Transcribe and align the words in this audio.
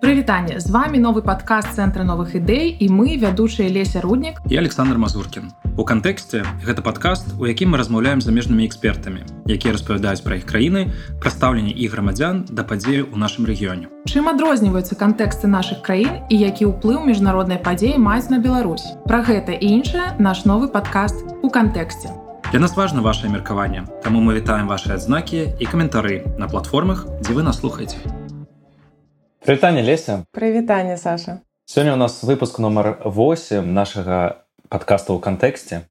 Прывітанне 0.00 0.60
з 0.60 0.70
вами 0.70 0.96
новы 0.96 1.20
падкаст 1.20 1.76
цэнтра 1.76 2.08
новых 2.08 2.32
ідэй 2.32 2.72
і 2.72 2.86
мы 2.88 3.20
вядучыя 3.20 3.68
леся 3.68 4.00
руднік 4.00 4.40
і 4.48 4.56
Александр 4.56 4.96
Мазуркін. 4.96 5.52
У 5.76 5.84
кантэксце 5.84 6.40
гэта 6.64 6.80
падкаст, 6.80 7.36
у 7.36 7.44
якім 7.44 7.76
мы 7.76 7.76
размаўляем 7.76 8.24
замежнымі 8.24 8.64
экспертамі, 8.64 9.28
якія 9.44 9.76
распавядаюць 9.76 10.24
пра 10.24 10.40
іх 10.40 10.48
краіны, 10.48 10.88
прадстаўленне 11.20 11.76
і 11.76 11.84
грамадзян 11.92 12.48
да 12.48 12.64
падзею 12.64 13.12
ў 13.12 13.16
нашым 13.20 13.44
рэгіёне. 13.44 13.92
Чым 14.08 14.32
адрозніваюцца 14.32 14.96
кантэксты 14.96 15.52
нашых 15.52 15.84
краін 15.84 16.24
і 16.32 16.36
які 16.48 16.72
ўплыў 16.72 17.04
міжнароднай 17.04 17.60
падзеі 17.60 18.00
маюць 18.00 18.32
на 18.32 18.40
Беларусь. 18.40 18.96
Пра 19.04 19.20
гэта 19.20 19.52
і 19.52 19.84
іншае 19.84 20.16
наш 20.16 20.48
новы 20.48 20.72
падкаст 20.72 21.44
у 21.44 21.52
кантэксце. 21.52 22.08
Для 22.50 22.64
нас 22.64 22.72
важна 22.72 23.04
ваше 23.04 23.28
меркаванне, 23.28 23.84
Таму 24.00 24.24
мы 24.24 24.40
вітаем 24.40 24.64
ваши 24.66 24.96
адзнакі 24.96 25.60
і 25.60 25.64
каментары 25.68 26.24
на 26.40 26.48
платформах, 26.48 27.04
дзе 27.20 27.36
вы 27.36 27.44
нас 27.44 27.60
слухаеце. 27.60 28.00
Прывітанне 29.40 29.82
леся. 29.82 30.24
Прывітанне 30.32 30.96
Саша. 30.96 31.40
Сёння 31.64 31.94
у 31.94 31.96
нас 31.96 32.22
выпуск 32.22 32.58
нумар 32.58 33.00
8 33.04 33.64
нашага 33.72 34.44
падкаста 34.68 35.16
ў 35.16 35.20
кантэксце. 35.20 35.88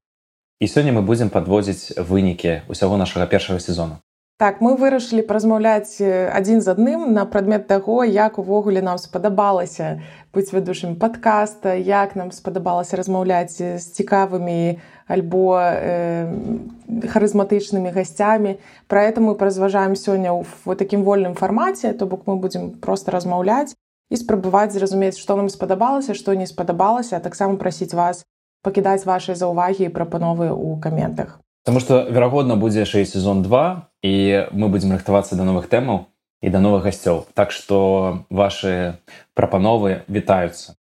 І 0.60 0.66
сёння 0.70 0.94
мы 0.94 1.02
будзем 1.02 1.34
падводзіць 1.34 1.98
вынікі 1.98 2.62
ўсяго 2.70 2.94
нашага 2.96 3.26
першага 3.26 3.58
сезона. 3.58 3.98
Так 4.38 4.62
мы 4.64 4.72
вырашылі 4.78 5.26
празмаўляць 5.26 6.00
адзін 6.00 6.62
з 6.62 6.70
адным 6.72 7.12
на 7.12 7.26
прадмет 7.26 7.66
таго 7.66 8.06
як 8.06 8.38
увогуле 8.38 8.80
нам 8.80 8.96
спадабалася 9.02 10.00
быць 10.32 10.54
вядушым 10.54 10.94
падкаста 10.96 11.74
як 11.74 12.14
нам 12.16 12.30
спадабалася 12.30 12.96
размаўляць 12.96 13.58
з 13.58 13.82
цікавымі 13.82 14.78
альбо 15.10 15.58
э, 15.58 16.30
харызматычнымі 17.10 17.90
гасцямі. 17.90 18.62
Про 18.86 19.02
это 19.02 19.18
мы 19.20 19.34
празважаем 19.34 19.98
сёння 19.98 20.30
ў 20.30 20.78
такім 20.78 21.02
вольным 21.02 21.34
фармаце 21.34 21.92
то 21.98 22.06
бок 22.06 22.30
мы 22.30 22.38
будзем 22.38 22.78
просто 22.78 23.10
размаўляць 23.10 23.74
і 24.10 24.16
спрабаваць 24.16 24.70
зразумець 24.70 25.18
што 25.18 25.34
нам 25.34 25.50
спадабалася 25.50 26.14
што 26.14 26.34
не 26.38 26.46
спадабалася 26.46 27.18
а 27.18 27.20
таксама 27.20 27.58
прасіць 27.58 27.94
вас 27.94 28.22
пакідаць 28.62 29.04
ваши 29.04 29.34
заўвагі 29.34 29.90
і 29.90 29.94
прапановы 29.94 30.54
ў 30.54 30.78
каментах. 30.78 31.42
Таму 31.66 31.82
што 31.82 32.06
верагодна 32.06 32.54
будзе 32.54 32.86
яшчэ 32.86 33.04
сезон 33.04 33.42
2 33.42 34.06
і 34.06 34.14
мы 34.54 34.70
будзем 34.70 34.94
рыхтавацца 34.94 35.34
да 35.34 35.42
новых 35.42 35.66
тэмаў 35.66 36.06
і 36.40 36.48
да 36.48 36.62
новых 36.62 36.86
гасцёў. 36.86 37.26
Так 37.34 37.50
што 37.50 38.24
ваши 38.30 39.02
прапановы 39.34 40.06
вітаюцца 40.08 40.79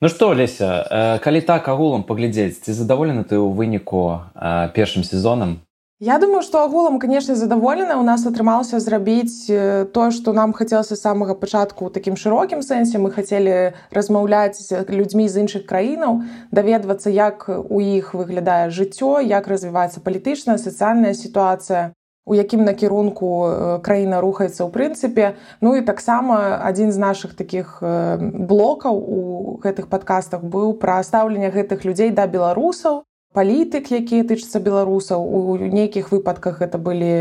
Ну 0.00 0.08
што 0.08 0.32
леся 0.34 0.70
э, 0.90 1.18
калі 1.22 1.40
так 1.40 1.68
агулам 1.68 2.02
паглядзець 2.02 2.58
ці 2.66 2.72
задаволены 2.74 3.22
ты 3.22 3.38
ў 3.38 3.54
выніку 3.54 4.26
э, 4.34 4.68
першым 4.74 5.06
сезонам? 5.06 5.62
Я 6.02 6.18
думаю 6.18 6.42
што 6.42 6.64
агулам 6.66 6.98
канешне 6.98 7.36
задаволена. 7.38 7.96
У 7.96 8.02
нас 8.02 8.26
атрымалася 8.26 8.80
зрабіць 8.82 9.46
э, 9.48 9.86
тое 9.94 10.10
што 10.10 10.34
нам 10.34 10.52
хацелася 10.52 10.98
самага 10.98 11.38
пачатку 11.38 11.86
ў 11.86 11.94
такім 11.94 12.18
шырокім 12.18 12.66
сэнсе 12.66 12.98
мы 12.98 13.14
хацелі 13.14 13.78
размаўляць 13.94 14.58
з 14.58 14.82
людзьмі 14.90 15.30
з 15.30 15.46
іншых 15.46 15.64
краінаў 15.70 16.26
даведвацца 16.50 17.14
як 17.14 17.46
у 17.48 17.78
іх 17.78 18.12
выглядае 18.18 18.74
жыццё 18.74 19.22
як 19.22 19.46
развіваецца 19.46 20.02
палітычная 20.02 20.58
сацыяльная 20.58 21.14
сітуацыя 21.14 21.94
у 22.26 22.34
якім 22.34 22.64
накірунку 22.64 23.80
краіна 23.84 24.20
рухаецца 24.24 24.64
ў 24.64 24.70
прынцыпе. 24.72 25.36
Ну 25.60 25.76
і 25.76 25.84
таксама 25.84 26.60
адзін 26.64 26.92
з 26.92 26.98
наших 26.98 27.36
таких 27.36 27.78
блокаў 27.80 28.96
у 28.96 29.20
гэтых 29.60 29.92
падкастах 29.92 30.40
быў 30.40 30.72
пра 30.80 31.02
стаўленне 31.04 31.52
гэтых 31.52 31.84
людзей 31.84 32.10
да 32.10 32.26
беларусаў. 32.26 33.04
Палітык 33.34 33.90
якія 33.92 34.24
тычацца 34.24 34.62
беларусаў. 34.62 35.20
У 35.20 35.58
нейкіх 35.58 36.12
выпадках 36.12 36.62
это 36.62 36.78
былі 36.78 37.12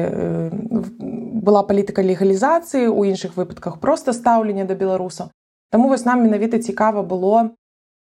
была 1.43 1.67
палітыка 1.67 1.99
легалізацыі 1.99 2.87
у 2.87 3.03
іншых 3.03 3.35
выпадках 3.35 3.83
просто 3.83 4.13
стаўленне 4.13 4.63
да 4.63 4.75
беларусаў. 4.75 5.35
Таму 5.71 5.89
вось 5.89 6.05
нам 6.05 6.23
менавіта 6.23 6.63
цікава 6.63 7.03
было 7.03 7.51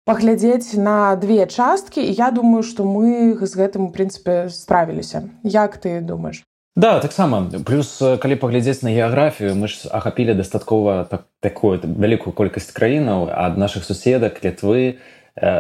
паглядзець 0.06 0.78
на 0.78 1.16
две 1.16 1.48
часткі 1.48 2.06
і 2.06 2.14
я 2.14 2.30
думаю 2.30 2.62
што 2.62 2.86
мы 2.86 3.34
з 3.34 3.54
гэтым 3.58 3.90
у 3.90 3.92
прынцыпе 3.96 4.53
справіліся. 4.53 5.32
Як 5.42 5.82
ты 5.82 5.98
думаешь 6.02 6.46
Да 6.75 7.00
таксама. 7.00 7.51
Плюс 7.66 8.01
калі 8.01 8.35
паглядзець 8.41 8.81
на 8.81 8.89
геаграфію 8.89 9.53
мы 9.53 9.69
ж 9.69 9.85
ахапілі 9.94 10.34
дастаткова 10.34 11.06
так, 11.06 11.29
такую 11.39 11.78
вялікую 11.78 12.34
колькасць 12.34 12.73
краінаў 12.73 13.29
ад 13.29 13.61
наших 13.61 13.85
суседак 13.85 14.41
літвы 14.41 14.97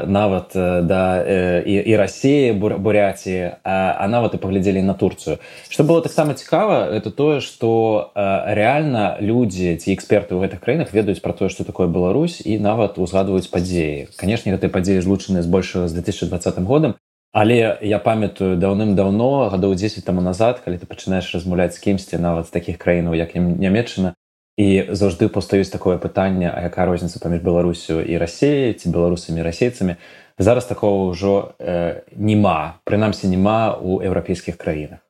нават 0.05 0.53
да 0.53 1.21
і, 1.61 1.73
і 1.73 1.93
рассеі 1.97 2.53
буряці 2.57 3.61
а, 3.63 3.97
а 4.01 4.07
нават 4.07 4.33
і 4.33 4.41
паглядзелі 4.41 4.81
на 4.81 4.93
турцыю. 4.93 5.37
Што 5.69 5.85
было 5.85 6.01
таксама 6.01 6.33
цікава 6.33 6.89
это 6.89 7.13
тое 7.13 7.45
што 7.45 8.09
рэальна 8.17 9.17
людзі 9.21 9.77
ці 9.77 9.93
эксперты 9.93 10.33
ў 10.33 10.49
гэтых 10.49 10.65
краінах 10.65 10.93
ведаюць 10.97 11.21
пра 11.21 11.37
тое 11.37 11.49
што 11.49 11.61
такое 11.61 11.85
Беларусь 11.85 12.41
і 12.41 12.57
нават 12.57 12.97
узгадваюць 12.97 13.53
падзеі. 13.53 14.09
Канешне 14.17 14.57
гэтай 14.57 14.69
падзеі 14.69 15.05
злучаны 15.05 15.45
збольшага 15.45 15.85
з 15.89 15.93
2020 15.93 16.57
годам 16.65 16.97
Але 17.33 17.77
я 17.81 17.97
памятаю 17.97 18.55
даўным-даўно 18.61 19.49
гадоў 19.49 19.73
10 19.73 20.05
таму 20.05 20.21
назад 20.21 20.61
калі 20.61 20.77
ты 20.77 20.85
пачынаеш 20.85 21.33
размаўляць 21.33 21.73
з 21.73 21.81
кімсьці 21.81 22.21
нават 22.21 22.45
з 22.45 22.53
такіх 22.53 22.77
краінаў 22.77 23.17
як 23.17 23.33
нямецчына 23.33 24.13
і 24.57 24.93
заўжды 24.93 25.29
пастаюць 25.33 25.73
такое 25.73 25.97
пытанне 25.97 26.53
а 26.53 26.61
якая 26.69 26.85
розніца 26.85 27.17
паміж 27.17 27.41
беларусю 27.41 28.05
і 28.05 28.21
рассеяй 28.21 28.77
ці 28.77 28.93
беларусамі 28.93 29.41
расейцамі. 29.41 29.97
Зараз 30.37 30.65
такого 30.69 31.09
ўжо 31.09 31.57
э, 31.57 32.05
нема 32.13 32.77
прынамсі 32.85 33.25
няма 33.25 33.81
у 33.81 33.97
еўрапейскіх 34.01 34.57
краінах. 34.57 35.01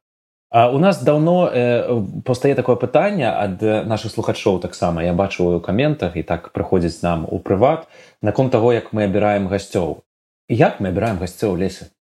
А 0.48 0.72
у 0.72 0.80
нас 0.80 1.04
даўно 1.04 1.52
э, 1.52 2.24
пастае 2.24 2.56
такое 2.56 2.80
пытанне 2.80 3.28
ад 3.28 3.60
наших 3.84 4.16
слухачоў 4.16 4.64
таксама. 4.64 5.04
Я 5.04 5.12
бачу 5.12 5.44
у 5.44 5.60
каментах 5.60 6.16
і 6.16 6.24
так 6.24 6.56
прыходзіць 6.56 7.04
нам 7.04 7.28
у 7.28 7.40
прыват 7.40 7.92
наконт 8.22 8.52
таго 8.52 8.72
як 8.72 8.94
мы 8.94 9.12
абіраем 9.12 9.52
гасцёў. 9.52 10.08
Як 10.48 10.80
мы 10.80 10.96
абіраем 10.96 11.20
гасцёў 11.20 11.60
лесе 11.60 11.92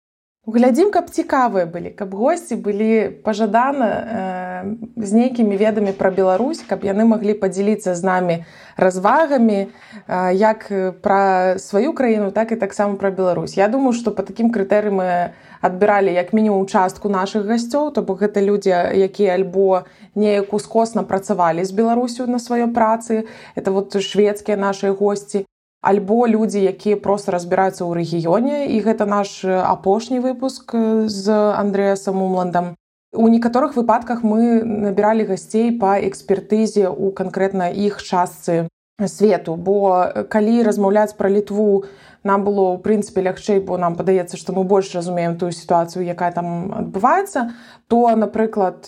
Глядзім, 0.42 0.90
каб 0.90 1.06
цікавыя 1.06 1.70
былі, 1.70 1.94
каб 1.94 2.18
госці 2.18 2.56
былі 2.58 3.14
пажадана 3.22 3.86
э, 3.86 4.74
з 4.98 5.10
нейкімі 5.14 5.54
ведамі 5.54 5.94
пра 5.94 6.10
Беларусь, 6.10 6.66
каб 6.66 6.82
яны 6.82 7.06
маглі 7.06 7.38
падзяліцца 7.38 7.94
з 7.94 8.02
намі 8.02 8.36
развагамі, 8.74 9.70
э, 9.70 10.34
як 10.34 10.66
пра 10.98 11.54
сваю 11.62 11.94
краіну, 11.94 12.34
так 12.34 12.50
і 12.50 12.58
таксама 12.58 12.98
пра 12.98 13.14
Беларусь. 13.14 13.54
Я 13.54 13.70
думаю, 13.70 13.94
што 13.94 14.10
па 14.10 14.26
такім 14.26 14.50
крытэры 14.50 14.90
мы 14.90 15.30
адбіралі 15.62 16.10
як 16.10 16.34
мінімум 16.34 16.66
частку 16.66 17.06
нашых 17.06 17.46
гасцёў, 17.46 17.94
то 17.94 18.02
бок 18.02 18.26
гэта 18.26 18.42
людзі, 18.42 18.74
якія 18.98 19.38
альбо 19.38 19.86
неяк 20.18 20.50
ускосна 20.50 21.06
працавалі 21.06 21.62
з 21.62 21.70
Беларусю 21.70 22.26
на 22.26 22.42
сваёй 22.42 22.66
працы. 22.74 23.30
Это 23.54 23.70
вот 23.70 23.94
шведскія 23.94 24.58
нашыя 24.58 24.90
госці 24.90 25.46
альбо 25.82 26.28
людзі 26.30 26.62
якія 26.62 26.96
просто 26.96 27.34
разбіраюцца 27.34 27.82
ў 27.82 27.98
рэгіёне 27.98 28.70
і 28.70 28.78
гэта 28.86 29.04
наш 29.04 29.44
апошні 29.44 30.22
выпуск 30.22 30.72
з 31.10 31.26
андрэасам 31.58 32.22
умландам. 32.22 32.78
У 33.12 33.28
некаторых 33.28 33.76
выпадках 33.76 34.22
мы 34.22 34.62
набіралі 34.62 35.26
гасцей 35.28 35.74
па 35.76 35.98
экспертызе 35.98 36.88
у 36.88 37.10
канкрэтна 37.10 37.68
іх 37.74 37.98
частцы 38.00 38.70
свету. 39.02 39.58
Бо 39.58 40.06
калі 40.30 40.62
размаўляць 40.62 41.18
пра 41.18 41.28
літву 41.28 41.90
нам 42.22 42.46
было 42.46 42.78
ў 42.78 42.82
прынцыпе 42.82 43.26
лягчэй 43.26 43.60
бо 43.66 43.76
нам 43.76 43.98
падаецца 43.98 44.38
што 44.38 44.54
мы 44.54 44.62
больш 44.62 44.94
разумеем 44.94 45.34
тую 45.38 45.50
сітуацыю 45.50 46.06
якая 46.06 46.30
там 46.30 46.70
адбываецца 46.70 47.50
то 47.90 48.14
напрыклад 48.14 48.86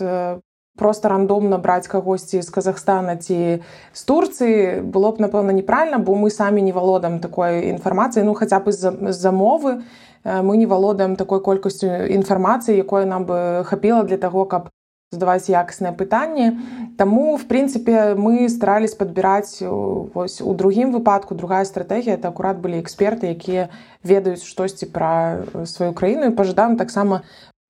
просто 0.77 1.09
рандомна 1.09 1.59
браць 1.59 1.87
кагосьці 1.87 2.43
з 2.43 2.51
Казахстана 2.51 3.17
ці 3.17 3.63
з 3.93 4.03
Турцыі 4.05 4.83
было 4.83 5.15
б 5.15 5.23
напэўна 5.23 5.55
неправільна, 5.55 5.99
бо 5.99 6.15
мы 6.15 6.31
самі 6.31 6.63
не 6.63 6.73
валодаем 6.73 7.21
такой 7.21 7.71
інфармацыі. 7.71 8.25
Ну 8.25 8.35
хаця 8.35 8.59
б 8.59 8.73
з-за 8.73 9.33
мовы 9.33 9.83
мы 10.25 10.57
не 10.57 10.67
валодаем 10.67 11.17
такой 11.17 11.41
колькасцю 11.41 11.87
інфармацыі, 12.11 12.77
якое 12.77 13.07
нам 13.07 13.25
бы 13.25 13.65
хапіла 13.65 14.03
для 14.03 14.17
таго, 14.17 14.45
каб 14.45 14.71
задаваць 15.13 15.47
якаснае 15.49 15.93
пытанне. 15.95 16.59
Таму 16.99 17.37
в 17.37 17.47
прынцыпе 17.47 18.19
мы 18.19 18.49
старались 18.49 18.99
падбіраць 18.99 19.63
вось, 19.63 20.41
у 20.43 20.55
другім 20.55 20.91
выпадку 20.91 21.35
другая 21.35 21.65
стратэгія. 21.65 22.19
Это 22.19 22.35
акурат 22.35 22.59
былі 22.59 22.83
эксперты, 22.83 23.31
якія 23.31 23.71
ведаюць 24.03 24.43
штосьці 24.43 24.91
пра 24.91 25.47
сваю 25.65 25.95
краіну. 25.95 26.27
І 26.27 26.35
пажадаем 26.35 26.77
таксама 26.77 27.23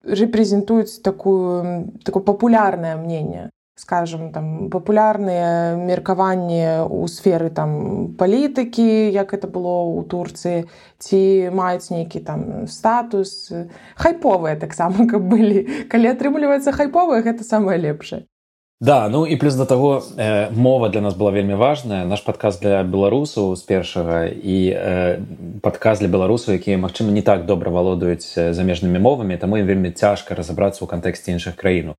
рэпрэзентуюць 0.07 1.03
такую 1.03 1.91
такое 2.05 2.23
папулярнае 2.23 2.97
мнение 2.97 3.51
скажем 3.77 4.31
там 4.31 4.71
папулярныя 4.71 5.75
меркаванні 5.75 6.87
ў 6.87 7.11
сферы 7.11 7.51
там 7.51 8.15
палітыкі 8.15 9.11
як 9.11 9.35
это 9.35 9.51
было 9.51 9.83
ў 9.91 10.07
турцыі 10.07 10.71
ці 11.03 11.51
маюць 11.51 11.91
нейкі 11.91 12.23
там 12.23 12.69
статус. 12.71 13.51
Хайповыя 13.99 14.55
таксама 14.55 15.07
каб 15.11 15.27
былі. 15.27 15.67
Калі 15.91 16.15
атрымліваецца 16.15 16.71
хайповыя 16.71 17.27
гэта 17.27 17.43
самае 17.43 17.83
лепшае 17.83 18.23
Да 18.81 19.09
ну 19.09 19.27
і 19.27 19.37
плюс 19.37 19.55
да 19.55 19.65
таго 19.65 20.03
э, 20.17 20.51
мова 20.51 20.89
для 20.89 21.01
нас 21.01 21.15
была 21.15 21.31
вельмі 21.31 21.55
важная 21.55 22.05
наш 22.05 22.21
падказ 22.21 22.59
для 22.61 22.83
беларусаў 22.83 23.57
з 23.57 23.63
першага 23.63 24.27
і 24.27 24.57
э, 24.75 25.21
падказ 25.63 26.01
для 26.01 26.09
беларусаў 26.09 26.59
якія 26.59 26.79
магчыма 26.79 27.15
не 27.15 27.23
так 27.23 27.47
добра 27.47 27.71
валодаюць 27.71 28.27
замежнымі 28.35 28.99
мовамі 28.99 29.39
таму 29.39 29.57
ім 29.63 29.67
вельмі 29.67 29.95
цяжка 29.95 30.35
разабрацца 30.35 30.85
ў 30.85 30.91
кантэксце 30.91 31.33
іншых 31.33 31.55
краіну 31.55 31.95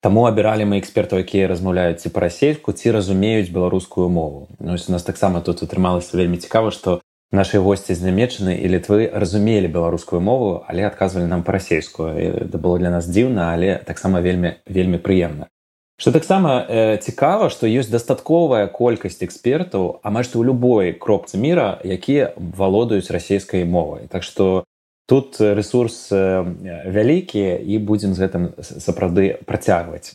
Таму 0.00 0.30
абіралі 0.30 0.62
мы 0.62 0.78
экспертаў, 0.78 1.26
якія 1.26 1.50
размаўляюць 1.50 1.98
ці 1.98 2.14
па-расейску, 2.14 2.70
ці 2.70 2.94
разумеюць 2.94 3.50
беларускую 3.50 4.06
мову. 4.06 4.46
Ну, 4.62 4.78
у 4.78 4.92
нас 4.92 5.02
таксама 5.02 5.40
тут 5.42 5.62
атрымалася 5.66 6.14
вельмі 6.14 6.38
цікава, 6.38 6.70
што 6.70 7.02
нашы 7.34 7.58
госці 7.58 7.98
з 7.98 8.06
нямеччыны 8.06 8.54
і 8.62 8.70
літвы 8.78 9.10
разумелі 9.10 9.66
беларускую 9.66 10.22
мову, 10.22 10.62
але 10.70 10.86
адказвалі 10.86 11.26
нам 11.26 11.42
па-расейскую. 11.42 12.14
Это 12.14 12.62
было 12.62 12.78
для 12.78 12.94
нас 12.94 13.10
дзіўна, 13.10 13.50
але 13.58 13.82
таксама 13.82 14.22
вельмі 14.22 14.62
вельмі 14.70 15.02
прыемна. 15.02 15.50
Што 15.98 16.14
таксама 16.14 16.62
э, 16.62 16.94
цікава, 17.02 17.50
што 17.50 17.66
ёсць 17.66 17.90
дастатковая 17.90 18.70
колькасць 18.70 19.18
экспертаў, 19.26 19.98
амаль 20.06 20.22
што 20.22 20.38
ў 20.38 20.46
любой 20.46 20.94
кропцы 20.94 21.34
міра, 21.34 21.82
якія 21.82 22.38
валодаюць 22.38 23.10
расійскай 23.10 23.66
мовай. 23.66 24.06
Так 24.06 24.22
што 24.22 24.62
тут 25.10 25.42
ресурс 25.42 26.14
вялікі 26.14 27.58
і 27.58 27.82
будзем 27.82 28.14
з 28.14 28.22
гэтым 28.22 28.54
сапраўды 28.62 29.42
працягваць. 29.42 30.14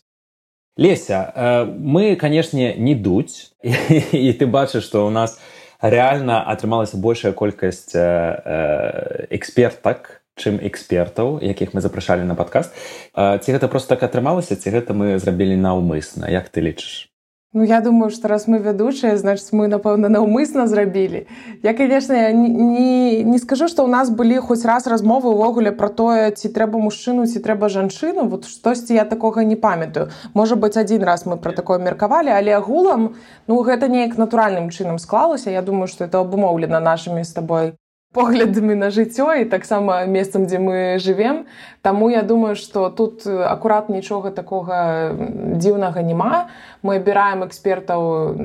Леся 0.80 1.68
мы 1.75 2.15
канешне 2.15 2.79
не 2.79 2.95
дуць 2.95 3.51
і 4.15 4.31
ты 4.39 4.47
бачыш 4.47 4.88
што 4.88 5.03
ў 5.03 5.12
нас 5.12 5.36
рэальна 5.83 6.47
атрымалася 6.47 6.95
большая 6.95 7.36
колькасць 7.36 7.91
экспертак 7.91 10.23
чым 10.35 10.59
экспертаў 10.62 11.39
якіх 11.41 11.74
мы 11.74 11.81
запрашалі 11.81 12.27
на 12.27 12.35
падкаст 12.35 12.74
ці 13.15 13.50
гэта 13.50 13.68
просто 13.68 13.95
так 13.95 14.06
атрымалася 14.09 14.56
ці 14.59 14.74
гэта 14.74 14.97
мы 14.97 15.18
зрабілі 15.19 15.57
наўмысна 15.57 16.30
як 16.30 16.50
ты 16.50 16.62
лічыш 16.65 17.13
Ну 17.56 17.63
я 17.63 17.81
думаю, 17.81 18.09
што 18.09 18.27
раз 18.27 18.47
мы 18.50 18.57
вядучыя, 18.57 19.13
значыць 19.13 19.53
мы, 19.53 19.68
напэўна, 19.69 20.09
наўмысна 20.09 20.65
зрабілі. 20.65 21.27
Я, 21.62 21.74
канешне, 21.77 22.33
не, 22.33 22.50
не, 22.50 23.24
не 23.24 23.38
скажу, 23.38 23.68
што 23.69 23.85
ў 23.85 23.94
нас 23.94 24.09
былі 24.09 24.41
хоць 24.41 24.65
раз 24.65 24.89
размовы 24.89 25.30
ўвогуле 25.30 25.69
пра 25.69 25.94
тое, 25.94 26.33
ці 26.33 26.50
трэба 26.50 26.81
мужчыну, 26.81 27.29
ці 27.29 27.38
трэба 27.45 27.69
жанчыну, 27.69 28.25
вот 28.25 28.50
штосьці 28.50 28.97
я 28.97 29.06
такога 29.06 29.45
не 29.45 29.53
памятаю. 29.53 30.09
Можа 30.33 30.57
быць, 30.57 30.81
адзін 30.81 31.06
раз 31.06 31.29
мы 31.29 31.38
пра 31.38 31.53
такое 31.53 31.77
меркавалі, 31.77 32.33
але 32.33 32.57
агулам 32.57 33.13
ну, 33.45 33.62
гэта 33.62 33.86
неяк 33.86 34.18
натуральным 34.18 34.74
чынам 34.74 34.97
склалася. 34.97 35.53
Я 35.53 35.62
думаю, 35.62 35.86
што 35.86 36.09
это 36.09 36.25
абумоўлена 36.25 36.81
нашымі 36.81 37.21
з 37.21 37.38
табой 37.38 37.77
поглядамі 38.13 38.75
на 38.77 38.94
жыццё 38.94 39.42
і 39.42 39.50
таксама 39.50 40.06
месцам 40.06 40.45
дзе 40.45 40.62
мы 40.62 41.01
жывем. 41.01 41.50
Таму 41.81 42.10
я 42.13 42.21
думаю 42.21 42.56
што 42.56 42.89
тут 42.89 43.25
акурат 43.27 43.89
нічога 43.89 44.31
такога 44.31 45.12
дзіўнага 45.57 46.06
няма. 46.06 46.48
Мы 46.86 47.01
абіраем 47.01 47.44
экспертаў 47.44 48.38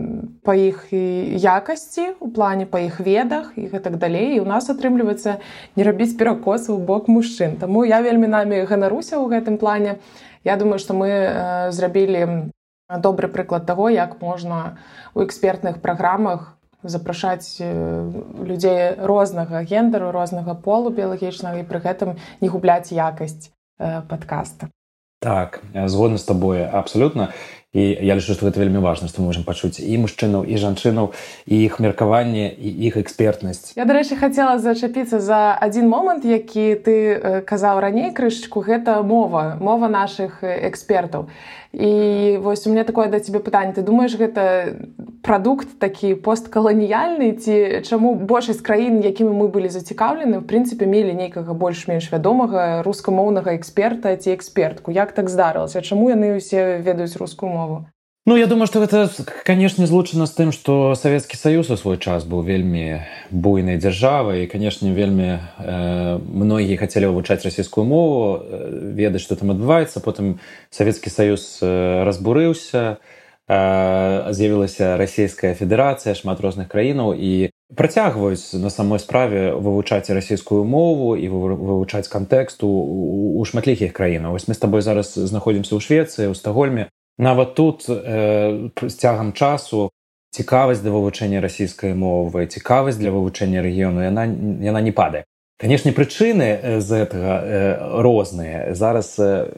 па 0.43 0.56
іх 0.56 0.88
якасці 0.91 2.19
у 2.20 2.32
плане 2.32 2.67
па 2.67 2.81
іх 2.81 3.00
ведах 3.00 3.53
і 3.56 3.69
гэтак 3.69 4.00
далей. 4.00 4.37
І 4.37 4.41
у 4.41 4.49
нас 4.49 4.73
атрымліваецца 4.73 5.38
не 5.76 5.82
рабіць 5.85 6.17
перакос 6.17 6.69
у 6.73 6.79
бок 6.79 7.09
мужчын. 7.09 7.61
Таму 7.61 7.85
я 7.85 8.00
вельмі 8.00 8.26
намі 8.26 8.65
ганаруся 8.65 9.20
ў 9.20 9.29
гэтым 9.29 9.61
плане. 9.61 10.00
Я 10.44 10.56
думаю 10.56 10.79
што 10.81 10.97
мы 10.97 11.09
э, 11.09 11.70
зрабілі 11.70 12.50
добры 12.88 13.29
прыклад 13.29 13.67
таго 13.67 13.91
як 13.93 14.20
можна 14.23 14.79
у 15.15 15.20
экспертных 15.20 15.81
праграмах 15.85 16.57
запрашаць 16.83 17.59
людзей 17.59 18.95
рознага 18.99 19.63
гендеру 19.63 20.11
рознага 20.15 20.55
полу 20.55 20.91
біялагічнага 20.91 21.63
і 21.63 21.69
пры 21.69 21.83
гэтым 21.83 22.17
не 22.41 22.49
губляць 22.49 22.93
якасць 22.93 23.51
падкаста. 23.79 24.71
Так 25.19 25.63
згодна 25.75 26.19
з 26.19 26.25
табой 26.25 26.63
абсалютна 26.63 27.35
і 27.76 27.82
я 28.00 28.17
лічу 28.17 28.32
што 28.32 28.49
гэта 28.49 28.65
вельмі 28.65 28.81
важна 28.81 29.12
што 29.12 29.20
мы 29.20 29.29
можемм 29.29 29.44
пачуць 29.44 29.76
і 29.76 29.93
мужчынаў 30.00 30.49
і 30.49 30.56
жанчынаў 30.56 31.12
і 31.44 31.56
іх 31.69 31.76
меркаванне 31.85 32.49
і 32.49 32.69
іх 32.88 32.97
экспертнасць. 32.97 33.76
Я 33.76 33.85
дарэчы 33.85 34.17
хацела 34.17 34.56
зачапіцца 34.56 35.20
за 35.20 35.53
адзін 35.53 35.85
момант 35.93 36.25
які 36.25 36.81
ты 36.81 36.97
казаў 37.44 37.85
раней 37.85 38.17
крышачку 38.17 38.65
гэта 38.65 39.05
мова 39.05 39.61
мова 39.61 39.93
наших 39.93 40.41
экспертаў. 40.41 41.29
І 41.73 42.38
вось 42.41 42.67
у 42.67 42.70
меня 42.70 42.85
такое 42.85 43.09
да 43.09 43.20
цябе 43.20 43.41
пытанне. 43.41 43.75
Ты 43.75 43.82
думаешь 43.82 44.17
гэта 44.17 44.81
прадукт 45.20 45.69
такі 45.79 46.15
посткаланіяльны 46.17 47.37
ці 47.37 47.85
чаму 47.85 48.15
большасць 48.17 48.65
краін 48.65 49.05
якімі 49.05 49.37
мы 49.37 49.53
былі 49.53 49.69
зацікаўлены 49.69 50.41
в 50.41 50.49
прынцыпе 50.49 50.88
мелі 50.88 51.12
нейкага 51.12 51.53
больш-менш 51.53 52.09
вядомага 52.09 52.81
рускамоўнага 52.88 53.53
эксперта 53.53 54.17
ці 54.17 54.32
экспертку? 54.32 54.91
Як 54.91 55.12
так 55.12 55.29
здарылася? 55.29 55.85
Чаму 55.85 56.09
яны 56.09 56.41
ўсе 56.41 56.81
ведаюць 56.81 57.20
рускую 57.20 57.53
мову. 57.58 57.87
Ну 58.28 58.37
я 58.37 58.46
думаю 58.46 58.66
что 58.66 58.81
гэта 58.81 59.08
канешне 59.43 59.87
злучана 59.88 60.26
з 60.28 60.37
тым 60.37 60.50
што 60.52 60.93
савецкі 60.93 61.40
саюз 61.40 61.70
у 61.72 61.76
свой 61.81 61.96
час 61.96 62.28
быў 62.28 62.44
вельмі 62.44 63.00
буйнай 63.32 63.81
дзяржавай 63.81 64.44
і 64.44 64.50
канешне 64.52 64.93
вельмі 64.93 65.40
э, 65.40 66.20
многія 66.20 66.76
хацелі 66.76 67.08
вывучаць 67.08 67.40
расійскую 67.40 67.88
мову 67.88 68.37
э, 68.37 68.93
ведаць 69.00 69.25
што 69.25 69.32
там 69.32 69.56
адбываецца 69.56 70.05
потым 70.05 70.44
савецкі 70.69 71.08
саюз 71.08 71.64
э, 71.64 72.05
разбурыўся 72.05 73.00
э, 73.49 74.28
з'явілася 74.28 75.00
расійская 75.00 75.56
федэрацыя 75.56 76.12
шмат 76.12 76.44
розных 76.44 76.69
краінаў. 76.69 77.16
І 77.16 77.49
працягваюць 77.72 78.52
на 78.60 78.69
самой 78.69 79.00
справе 79.00 79.56
вывучаць 79.56 80.12
расійскую 80.12 80.69
мову 80.69 81.16
і 81.16 81.32
вывучаць 81.32 82.12
кантэксту 82.12 82.69
у 82.69 83.40
шматлікіх 83.49 83.96
краінаў. 83.96 84.37
Вось 84.37 84.49
мы 84.49 84.55
з 84.55 84.60
табой 84.60 84.84
зараз 84.84 85.16
знаходзімся 85.16 85.76
ў 85.76 85.81
швецыі 85.81 86.28
ў 86.28 86.37
стагольме 86.37 86.93
нават 87.19 87.55
тут 87.55 87.85
э, 87.88 88.70
з 88.81 88.94
цягам 88.94 89.32
часу 89.32 89.91
цікавасць 90.31 90.81
да 90.81 90.91
вывучэння 90.94 91.43
расійскай 91.43 91.94
мовы 91.94 92.47
цікавасць 92.47 92.99
для 92.99 93.11
вывучэння 93.11 93.62
рэгіёну 93.62 94.06
яна 94.06 94.25
яна 94.62 94.81
не 94.81 94.93
падае. 94.93 95.25
Канешне 95.59 95.91
прычыны 95.91 96.79
з 96.79 96.88
гэтага 97.03 97.35
э, 97.43 97.50
розныя. 97.99 98.75
Зараз 98.79 99.19
э, 99.19 99.50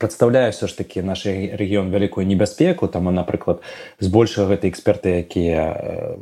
прадстаўляе 0.00 0.56
ўсё 0.56 0.64
ж 0.64 0.72
такі 0.72 1.04
наш 1.04 1.28
рэгіён 1.28 1.92
вялікую 1.92 2.24
небяспеку. 2.24 2.88
Там 2.88 3.12
напрыклад 3.12 3.60
збольшага 4.00 4.56
гэта 4.56 4.72
эксперты 4.72 5.20
якія 5.20 5.64
э, 5.68 6.16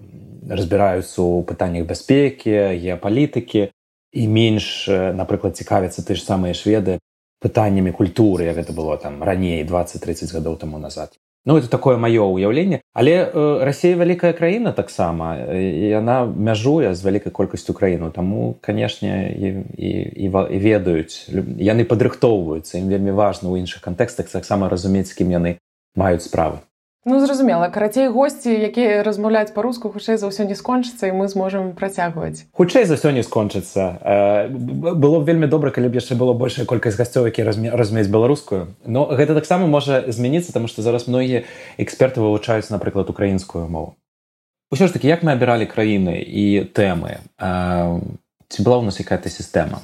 разбіраюцца 0.51 1.23
ў 1.23 1.47
пытаннях 1.47 1.87
бяспекі 1.87 2.75
геапалітыкі 2.83 3.71
і 3.71 4.23
менш 4.27 4.91
напрыклад 4.91 5.55
цікавяцца 5.55 6.03
ты 6.03 6.19
ж 6.19 6.27
самыя 6.27 6.51
шведы 6.51 6.99
пытаннямі 7.41 7.93
культуры 7.93 8.45
як 8.45 8.57
гэта 8.57 8.73
было 8.73 8.97
там 8.97 9.23
раней 9.23 9.65
20-30 9.65 10.33
гадоў 10.33 10.57
таму 10.57 10.79
назад. 10.79 11.13
Ну 11.47 11.57
это 11.57 11.69
такое 11.71 11.97
маё 11.97 12.27
ўяўленне 12.27 12.83
але 12.93 13.31
э, 13.31 13.65
Росія 13.65 13.95
вялікая 13.97 14.33
краіна 14.33 14.73
таксама 14.73 15.39
яна 15.39 16.27
мяжуе 16.27 16.91
з 16.95 17.05
вялікай 17.05 17.31
колькасцю 17.33 17.73
краіну 17.73 18.11
таму 18.11 18.59
канешне 18.61 19.31
і, 19.31 19.47
і, 19.79 19.91
і, 20.17 20.27
і 20.27 20.59
ведаюць 20.59 21.31
яны 21.31 21.87
падрыхтоўваюцца 21.87 22.83
ім 22.83 22.91
вельмі 22.91 23.15
важна 23.15 23.47
ў 23.55 23.63
іншых 23.63 23.79
кантэкстах 23.79 24.27
таксама 24.27 24.69
разумець 24.69 25.07
з 25.07 25.23
кім 25.23 25.31
яны 25.39 25.63
маюць 25.95 26.27
справы 26.27 26.67
Ну 27.09 27.21
зразумела 27.23 27.69
карацей 27.71 28.09
госці 28.11 28.51
якія 28.51 29.07
размаўляюць 29.07 29.55
па-руску 29.55 29.95
хутчэй 29.95 30.19
за 30.19 30.27
ўсё 30.27 30.43
не 30.43 30.59
скончыцца 30.59 31.07
і 31.07 31.15
мы 31.15 31.31
зможам 31.31 31.71
працягваць. 31.79 32.51
Хутчэй 32.51 32.83
за 32.83 32.99
ўсё 32.99 33.15
не 33.15 33.23
скончыцца 33.23 34.51
было 34.51 35.23
б 35.23 35.31
вельмі 35.31 35.47
добра 35.47 35.71
калі 35.71 35.87
б 35.87 36.03
яшчэ 36.03 36.19
было 36.19 36.35
большая 36.35 36.67
колькасць 36.67 36.99
гасцёў 36.99 37.31
які 37.31 37.47
размець 37.47 38.11
беларускую. 38.11 38.75
Но 38.83 39.07
гэта 39.07 39.39
таксама 39.39 39.71
можа 39.71 40.03
змяніцца 40.11 40.51
таму 40.51 40.67
што 40.67 40.83
зараз 40.83 41.07
многія 41.07 41.47
эксперты 41.79 42.19
вывучаюць 42.19 42.75
напрыклад 42.75 43.07
украінскую 43.07 43.71
мову. 43.71 43.95
Ўсё 44.75 44.91
ж 44.91 44.99
таки 44.99 45.07
як 45.07 45.23
мы 45.23 45.31
абіралі 45.39 45.71
краіны 45.71 46.19
і 46.19 46.67
тэмы? 46.75 47.23
Ці 48.51 48.59
была 48.67 48.83
ў 48.83 48.91
нас 48.91 48.99
якая-то 48.99 49.31
сістэма 49.31 49.79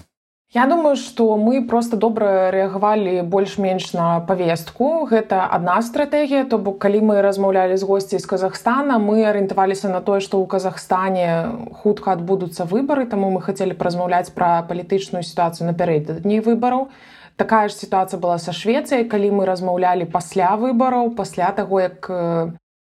Я 0.55 0.67
думаю, 0.67 0.97
што 0.97 1.39
мы 1.41 1.65
просто 1.65 1.97
добра 1.97 2.51
рэагавалі 2.53 3.23
больш-менш 3.25 3.95
на 3.97 4.21
павестку. 4.21 5.09
Гэта 5.09 5.49
адна 5.49 5.81
стратэгія, 5.81 6.45
то 6.45 6.59
бок 6.61 6.77
калі 6.77 7.01
мы 7.01 7.23
размаўлялі 7.25 7.73
з 7.81 7.89
госцей 7.89 8.21
з 8.21 8.29
Казахстана, 8.29 8.99
мы 9.01 9.25
арыентаваліся 9.25 9.89
на 9.89 10.05
тое, 10.05 10.21
што 10.21 10.37
ў 10.37 10.47
Казахстане 10.53 11.57
хутка 11.81 12.13
адбудуцца 12.13 12.69
выбары, 12.69 13.09
таму 13.09 13.33
мы 13.33 13.41
хацелі 13.41 13.73
празмаўляць 13.73 14.37
пра 14.37 14.61
палітычную 14.69 15.25
сітуацыю 15.25 15.73
напярэдадні 15.73 16.45
выбараў. 16.45 16.93
Такая 17.41 17.73
ж 17.73 17.81
сітуацыя 17.81 18.21
была 18.21 18.37
са 18.37 18.53
Швецыяй, 18.53 19.09
калі 19.09 19.33
мы 19.33 19.49
размаўлялі 19.49 20.05
пасля 20.05 20.53
выбараў, 20.61 21.17
пасля 21.17 21.49
таго, 21.57 21.81
як 21.81 22.13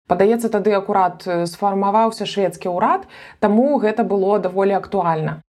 падаецца 0.10 0.50
тады 0.50 0.74
акурат 0.74 1.30
сфармаваўся 1.30 2.26
шведскі 2.26 2.74
ўрад, 2.74 3.06
таму 3.38 3.78
гэта 3.78 4.02
было 4.02 4.42
даволі 4.42 4.82
актуальна. 4.82 5.46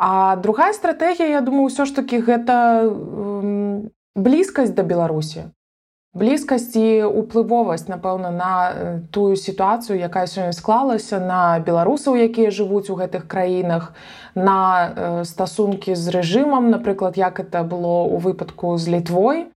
А 0.00 0.36
другая 0.36 0.72
стратэгія 0.72 1.28
я 1.28 1.40
думаю 1.44 1.68
ўсё 1.68 1.84
ж 1.84 1.92
таки 1.92 2.24
гэта 2.24 2.88
блізкасць 4.16 4.72
да 4.72 4.80
беларусі. 4.80 5.52
Блізкасць 6.16 6.72
і 6.80 7.04
уплывовасць 7.04 7.84
напэўна 7.84 8.30
на 8.32 8.52
тую 9.12 9.36
сітуацыю 9.36 10.00
якая 10.00 10.24
сёння 10.24 10.56
склалася 10.56 11.20
на 11.20 11.60
беларусаў 11.60 12.16
якія 12.16 12.48
жывуць 12.48 12.88
у 12.88 12.96
гэтых 12.96 13.28
краінах 13.28 13.92
на 14.32 15.20
стасункі 15.28 15.92
з 15.92 16.16
рэжымам 16.16 16.72
напрыклад 16.72 17.20
як 17.20 17.36
это 17.44 17.60
было 17.60 18.08
ў 18.08 18.24
выпадку 18.24 18.80
з 18.80 18.96
літвой. 18.96 19.52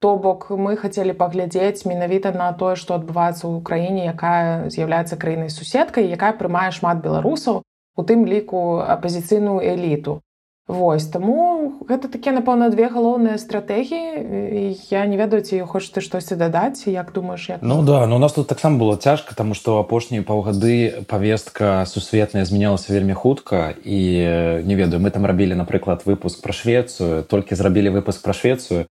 То 0.00 0.16
бок 0.16 0.48
мы 0.48 0.80
хацелі 0.80 1.12
паглядзець 1.12 1.84
менавіта 1.84 2.32
на 2.32 2.48
тое 2.56 2.80
што 2.80 2.96
адбываецца 2.96 3.52
ў 3.52 3.60
краіне 3.60 4.08
якая 4.08 4.72
з'яўляецца 4.72 5.20
краінай 5.20 5.52
суседкай 5.52 6.08
якая 6.08 6.32
прымае 6.32 6.72
шмат 6.72 7.04
беларусаў 7.04 7.60
у 7.96 8.02
тым 8.02 8.26
ліку 8.26 8.82
апазіцыйную 8.82 9.62
эліту. 9.62 10.20
Вось 10.66 11.04
таму 11.12 11.76
гэта 11.84 12.08
такія 12.08 12.32
напэўна 12.32 12.72
две 12.72 12.88
галоўныя 12.88 13.36
стратэгіі 13.36 14.72
я 14.88 15.04
не 15.04 15.20
ведаю 15.20 15.44
ці 15.44 15.60
хочаш 15.68 15.92
ты 15.92 16.00
штосьці 16.00 16.40
дадаць 16.40 16.88
як 16.88 17.12
думаешь 17.12 17.52
як 17.52 17.60
ну 17.60 17.84
да 17.84 18.06
ну, 18.06 18.16
у 18.16 18.18
нас 18.18 18.32
тут 18.32 18.48
таксама 18.48 18.80
было 18.80 18.96
цяжка 18.96 19.36
тому 19.36 19.52
что 19.52 19.76
апошнія 19.76 20.24
паўгады 20.24 21.04
повестка 21.04 21.84
сусветная 21.84 22.48
змянялася 22.48 22.96
вельмі 22.96 23.12
хутка 23.12 23.76
і 23.84 24.64
не 24.64 24.72
ведаю 24.72 25.04
мы 25.04 25.10
там 25.10 25.26
рабілі 25.28 25.52
напрыклад 25.52 26.08
выпуск 26.08 26.40
про 26.40 26.56
швецию 26.56 27.28
толькі 27.28 27.54
зрабілі 27.60 28.00
выпуск 28.00 28.24
про 28.24 28.32
швецию 28.32 28.86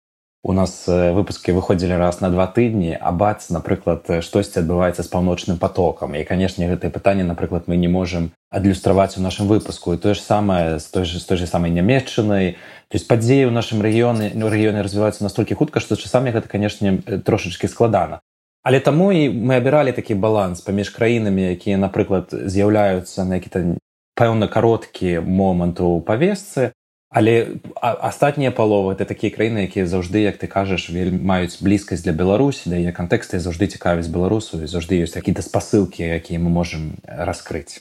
у 0.44 0.52
нас 0.52 0.86
выпуски 0.86 1.50
выходзілі 1.50 1.98
раз 1.98 2.20
на 2.20 2.30
два 2.30 2.46
тыдні 2.46 2.94
а 2.94 3.10
бац 3.12 3.50
напрыклад 3.50 4.06
штосьці 4.22 4.62
адбываецца 4.62 5.02
з 5.02 5.10
паўночным 5.10 5.58
потокам. 5.58 6.14
І 6.14 6.24
канешне 6.24 6.70
гэтае 6.70 6.90
пытанне 6.94 7.24
напрыклад 7.26 7.66
мы 7.66 7.76
не 7.76 7.88
можемм 7.88 8.30
адлюстраваць 8.50 9.18
у 9.18 9.20
нашым 9.20 9.48
выпуску. 9.50 9.92
І 9.92 9.98
тое 9.98 10.14
ж 10.14 10.22
самае 10.22 10.78
з 10.78 10.86
той 10.86 11.04
же 11.04 11.18
з 11.18 11.24
той 11.24 11.36
же 11.36 11.46
самай 11.46 11.70
нямметчынай 11.70 12.56
то 12.88 12.94
есть 12.94 13.08
падзеі 13.08 13.50
ў 13.50 13.52
нашым 13.52 13.82
рэгіёне 13.82 14.32
ну 14.34 14.46
рэгіёны 14.48 14.82
развіваюцца 14.82 15.26
настолькі 15.26 15.58
хутка 15.58 15.80
што 15.80 15.98
часамі 15.98 16.30
гэта 16.30 16.48
канешне 16.48 17.02
трошачки 17.26 17.66
складана. 17.66 18.20
Але 18.62 18.80
таму 18.80 19.10
і 19.12 19.28
мы 19.28 19.58
абіралі 19.58 19.92
такі 19.92 20.14
баланс 20.14 20.60
паміж 20.60 20.90
краінамі 20.94 21.50
якія 21.50 21.82
напрыклад 21.82 22.30
з'яўляюцца 22.30 23.24
на 23.24 23.42
які-то 23.42 23.74
пэўна 24.14 24.46
кароткі 24.46 25.18
момант 25.20 25.80
у 25.80 26.00
павесцы 26.00 26.72
Але 27.10 27.56
астатнія 27.80 28.52
паловы 28.52 28.92
это 28.92 29.08
такія 29.08 29.32
краіны, 29.32 29.64
якія 29.64 29.88
заўжды, 29.88 30.28
як 30.28 30.36
ты 30.36 30.46
кажаш, 30.46 30.92
маюць 30.92 31.56
блізкасць 31.64 32.04
для 32.04 32.12
Беларусі, 32.12 32.68
да 32.68 32.76
яе 32.76 32.92
кантэксты 32.92 33.40
заўжды 33.40 33.64
цікавіць 33.64 34.12
беларусу 34.12 34.60
і 34.60 34.68
заўжды 34.68 35.00
ёсць 35.00 35.16
какие-то 35.16 35.40
спасылкі, 35.40 36.04
якія 36.04 36.36
мы 36.36 36.52
можам 36.52 37.00
раскрыць. 37.08 37.80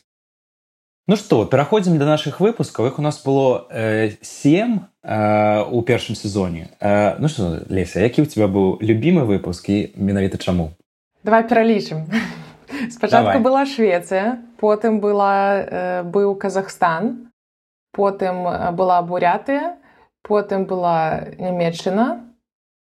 Ну 1.08 1.16
што, 1.16 1.44
пераходзім 1.46 2.00
да 2.00 2.06
нашых 2.06 2.40
выпускаў. 2.40 2.88
іх 2.88 3.00
у 3.00 3.02
нас 3.02 3.24
было 3.24 3.68
э, 3.72 4.12
сем 4.22 4.88
э, 5.04 5.64
у 5.64 5.82
першым 5.82 6.16
сезоне. 6.16 6.68
Э, 6.80 7.16
ну 7.20 7.28
што 7.28 7.64
Леся, 7.68 8.00
які 8.00 8.24
ў 8.24 8.28
тебя 8.28 8.48
быў 8.48 8.80
любімы 8.80 9.24
выпуск 9.24 9.70
і 9.70 9.92
менавіта 9.96 10.38
чаму? 10.38 10.72
Давай 11.24 11.48
пералічым. 11.48 12.08
Спачатку 12.92 13.40
была 13.40 13.66
Швецыя, 13.66 14.40
потым 14.60 15.00
была, 15.00 15.64
э, 15.64 16.04
быў 16.04 16.36
Казахстан, 16.36 17.32
потым 17.92 18.44
была 18.76 19.02
бурятыя 19.02 19.78
потым 20.28 20.66
была 20.68 21.24
нямметчына 21.40 22.28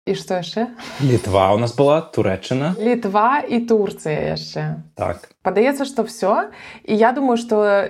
і 0.09 0.15
што 0.17 0.41
яшчэ? 0.41 0.73
Літва 1.05 1.53
у 1.53 1.61
нас 1.61 1.77
была 1.77 2.01
турэчына 2.01 2.73
літва 2.81 3.45
і 3.45 3.61
турцыя 3.69 4.33
яшчэ. 4.33 4.81
Так. 4.97 5.29
Падаецца 5.45 5.85
што 5.85 6.03
все 6.09 6.49
і 6.89 6.97
я 6.97 7.13
думаю 7.13 7.37
что 7.37 7.85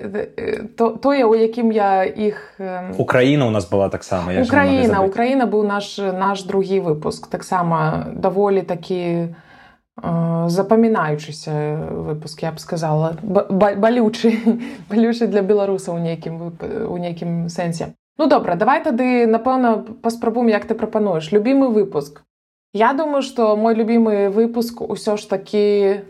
то, 0.75 0.99
тое 0.99 1.23
у 1.23 1.33
якім 1.35 1.71
я 1.71 2.03
іх 2.03 2.59
украіна 2.99 3.47
у 3.47 3.51
нас 3.55 3.69
была 3.71 3.87
таксама 3.89 4.35
украіна 4.43 4.99
украіна 5.07 5.47
быў 5.47 5.63
наш 5.63 5.97
наш 5.97 6.43
другі 6.43 6.83
выпуск. 6.83 7.31
Таксама 7.31 8.11
даволі 8.11 8.61
такі 8.67 9.31
запамінаючыся 10.01 11.51
выпуск 12.07 12.41
я 12.41 12.51
б 12.51 12.59
сказала 12.59 13.15
балючы 13.23 14.33
балючы 14.89 15.27
для 15.27 15.41
беларусаў 15.41 15.95
у 15.95 15.99
нейкім 15.99 16.53
у 16.87 16.97
нейкім 16.97 17.49
сэнсе. 17.49 17.93
Ну 18.17 18.27
добра 18.27 18.55
давай 18.55 18.83
тады 18.83 19.27
напэўна 19.27 19.83
паспрабуем 20.03 20.47
як 20.47 20.65
ты 20.65 20.75
прапануеш. 20.75 21.31
Любімы 21.31 21.69
выпуск. 21.69 22.23
Я 22.73 22.93
думаю 22.93 23.21
что 23.21 23.55
мой 23.55 23.75
любімы 23.75 24.29
выпуск 24.29 24.81
усё 24.81 25.17
ж 25.17 25.29
такі 25.29 26.03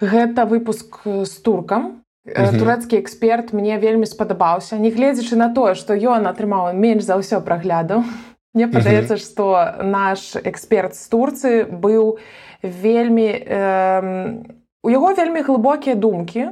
гэта 0.00 0.44
выпуск 0.46 1.04
з 1.04 1.32
туркам. 1.44 2.00
Турэцкі 2.24 2.96
эксперт 3.00 3.52
мне 3.52 3.76
вельмі 3.78 4.06
спадабаўся. 4.06 4.80
Нягледзячы 4.80 5.36
на 5.36 5.52
тое 5.52 5.74
што 5.74 5.92
ён 5.92 6.24
атрымаў 6.26 6.72
менш 6.72 7.04
за 7.04 7.20
ўсё 7.20 7.44
прагляду 7.44 8.04
мне 8.54 8.68
падаецца 8.68 9.18
што 9.20 9.76
наш 9.82 10.36
эксперт 10.40 10.96
з 10.96 11.04
турцыі 11.08 11.68
быў 11.68 12.16
не 12.16 12.44
вельмі 12.64 13.28
э, 13.28 14.44
у 14.82 14.90
яго 14.90 15.12
вельмі 15.14 15.40
глыбокія 15.44 15.94
думкі 15.94 16.48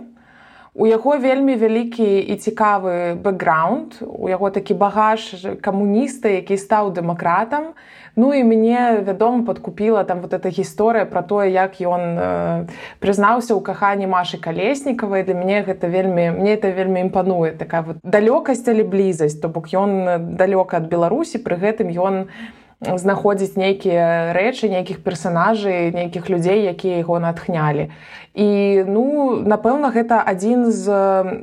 у 0.75 0.87
яго 0.87 1.19
вельмі 1.21 1.52
вялікі 1.57 2.21
і 2.21 2.35
цікавы 2.40 3.12
бэкграунд 3.21 4.00
у 4.00 4.28
яго 4.33 4.49
такі 4.49 4.75
багаж 4.75 5.45
камуніста 5.61 6.33
які 6.33 6.57
стаў 6.57 6.92
дэмакратам. 6.97 7.76
Ну 8.16 8.33
і 8.33 8.45
мяне 8.45 9.04
вядома 9.04 9.45
подкупіла 9.45 10.04
там 10.04 10.21
вот 10.21 10.33
эта 10.33 10.49
гісторыя 10.49 11.04
про 11.04 11.23
тое 11.23 11.52
як 11.52 11.76
ён 11.81 12.02
э, 12.16 12.66
прызнаўся 13.04 13.52
ў 13.52 13.61
каханні 13.61 14.09
машы 14.09 14.40
калеснікавай. 14.40 15.25
Для 15.28 15.37
мяне 15.37 15.61
гэта 15.61 15.92
вельмі 15.92 16.40
мне 16.40 16.57
это 16.57 16.73
вельмі 16.73 17.04
імпануе 17.04 17.52
такая 17.52 17.83
вот 17.83 18.00
далёкасць 18.00 18.64
але 18.69 18.85
блізасць. 18.85 19.40
То 19.40 19.49
бок 19.49 19.69
ён 19.76 20.37
далёка 20.40 20.81
ад 20.81 20.88
беларусі 20.88 21.37
пры 21.45 21.61
гэтым 21.61 21.92
ён 21.92 22.33
не 22.33 22.62
знаходзіць 22.83 23.57
нейкія 23.57 24.33
рэчы 24.35 24.69
нейкіх 24.69 25.03
персонажай 25.07 25.95
нейкіх 25.95 26.27
людзей 26.31 26.67
якія 26.67 26.99
яго 27.03 27.19
натхнялі. 27.23 27.91
І 28.35 28.83
ну 28.89 29.39
напэўна 29.39 29.95
гэта 29.95 30.19
адзін 30.19 30.71
з 30.73 30.87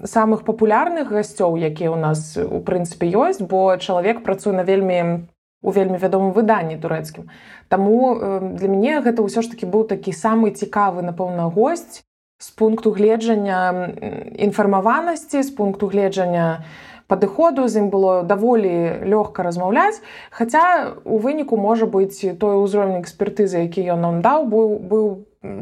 самых 0.04 0.44
папулярных 0.44 1.12
гасцёў 1.14 1.56
якія 1.56 1.96
ў 1.96 2.00
нас 2.00 2.36
у 2.36 2.60
прынцыпе 2.60 3.08
ёсць 3.08 3.40
бо 3.40 3.78
чалавек 3.78 4.24
працуе 4.24 4.54
на 4.54 4.68
вельмі 4.68 5.28
у 5.62 5.72
вельмі 5.72 6.00
вядомым 6.00 6.32
выданні 6.32 6.80
турэцкім. 6.80 7.32
Таму 7.68 8.16
для 8.56 8.68
мяне 8.68 9.00
гэта 9.00 9.24
ўсё 9.24 9.44
ж 9.44 9.56
таки 9.56 9.68
быў 9.68 9.88
такі 9.88 10.12
самы 10.12 10.52
цікавы 10.52 11.04
напэўна 11.04 11.48
госць 11.52 12.04
з 12.40 12.50
пункту 12.56 12.92
гледжання 12.92 13.92
інфармаванасці 14.40 15.44
з 15.44 15.52
пункту 15.52 15.88
гледжання 15.88 16.64
на 16.64 16.88
падыходу 17.10 17.66
з 17.68 17.82
ім 17.82 17.90
было 17.90 18.22
даволі 18.24 19.02
лёгка 19.04 19.44
размаўляць. 19.44 19.98
Хаця 20.30 20.94
у 21.04 21.18
выніку 21.18 21.58
можа 21.58 21.90
быць 21.90 22.22
той 22.38 22.62
ўзровень 22.62 23.02
экспертызы 23.02 23.66
які 23.66 23.82
ён 23.98 24.06
нам 24.06 24.22
даў 24.22 24.46
быў 24.46 24.78
быў 24.78 25.06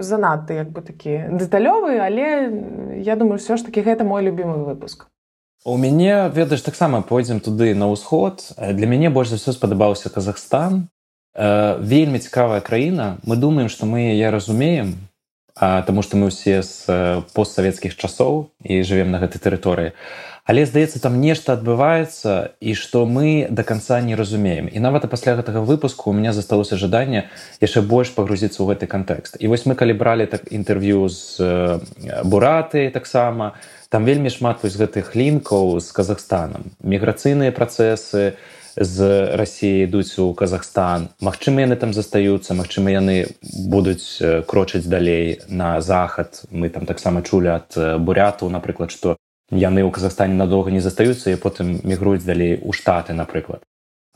занадты 0.03 0.59
як 0.59 0.69
бы 0.75 0.83
такі 0.83 1.31
дэталёвы 1.39 1.97
але 2.03 2.51
я 2.99 3.15
думаю 3.15 3.39
все 3.39 3.57
ж 3.57 3.63
таки 3.63 3.81
гэта 3.81 4.03
мой 4.03 4.27
любимы 4.27 4.67
выпуск. 4.67 5.07
У 5.65 5.77
мяне 5.77 6.29
ведаеш 6.35 6.61
таксама 6.61 7.01
пойдзем 7.01 7.39
туды 7.39 7.73
на 7.75 7.87
ўсход. 7.87 8.53
Для 8.59 8.87
мяне 8.87 9.09
больш 9.09 9.31
за 9.31 9.39
ўсё 9.39 9.55
спадабаўся 9.55 10.09
Казахстан. 10.09 10.91
Э, 11.37 11.77
вельмі 11.79 12.19
цікавая 12.19 12.61
краіна. 12.61 13.17
Мы 13.23 13.37
думаем 13.37 13.69
што 13.69 13.85
мы 13.85 14.11
яе 14.11 14.29
разумеем 14.29 15.06
Таму 15.59 16.05
што 16.05 16.17
мы 16.21 16.29
ўсе 16.29 16.61
з 16.61 16.85
постсавецкіх 17.33 17.97
часоў 17.97 18.53
і 18.61 18.81
жывем 18.85 19.09
на 19.09 19.17
гэтай 19.17 19.41
тэрыторыі. 19.41 19.97
Але 20.47 20.63
здаецца 20.63 21.03
там 21.03 21.19
нешта 21.19 21.59
адбываецца 21.59 22.55
і 22.63 22.71
што 22.71 23.03
мы 23.03 23.51
до 23.51 23.67
конца 23.67 23.99
не 23.99 24.15
разумеем. 24.15 24.71
І 24.71 24.79
нават 24.79 25.03
пасля 25.11 25.35
гэтага 25.35 25.59
выпуску 25.59 26.09
у 26.09 26.15
меня 26.15 26.31
засталося 26.31 26.79
жаданне 26.79 27.27
яшчэ 27.59 27.83
больш 27.83 28.15
пагрузіцца 28.15 28.63
ў 28.63 28.71
гэты 28.71 28.87
кантэкст. 28.87 29.35
І 29.43 29.51
вось 29.51 29.67
мы 29.67 29.75
калі 29.75 29.91
бралі 29.99 30.23
так 30.23 30.47
інтэрв'ю 30.47 31.11
з 31.11 31.35
э, 31.43 32.23
бураты 32.23 32.87
таксама 32.95 33.59
там 33.91 34.07
вельмі 34.07 34.31
шмат 34.31 34.63
вось 34.63 34.79
гэтых 34.79 35.19
лінкаў 35.19 35.83
з 35.83 35.91
казахстанам. 35.91 36.71
Міграцыйныя 36.79 37.51
працэсы 37.51 38.39
з 38.77 39.35
рассіі 39.35 39.83
ідуць 39.83 40.19
у 40.19 40.33
казахстан. 40.33 41.09
Мачыма 41.21 41.65
яны 41.65 41.75
там 41.75 41.93
застаюцца 41.93 42.53
Мачыма 42.53 42.93
яны 42.93 43.33
будуць 43.41 44.21
крочыць 44.47 44.85
далей 44.85 45.41
на 45.49 45.81
захад. 45.81 46.43
Мы 46.51 46.69
там 46.69 46.85
таксама 46.85 47.21
чулі 47.21 47.57
ад 47.57 47.73
буряту 47.99 48.49
напрыклад 48.49 48.91
што 48.91 49.17
яны 49.51 49.81
ў 49.83 49.91
Казахстане 49.91 50.35
надоўга 50.35 50.71
не 50.71 50.81
застаюцца 50.81 51.31
і 51.31 51.41
потым 51.41 51.79
мігруюць 51.83 52.25
далей 52.25 52.59
у 52.61 52.73
штаты 52.73 53.13
напрыклад. 53.13 53.63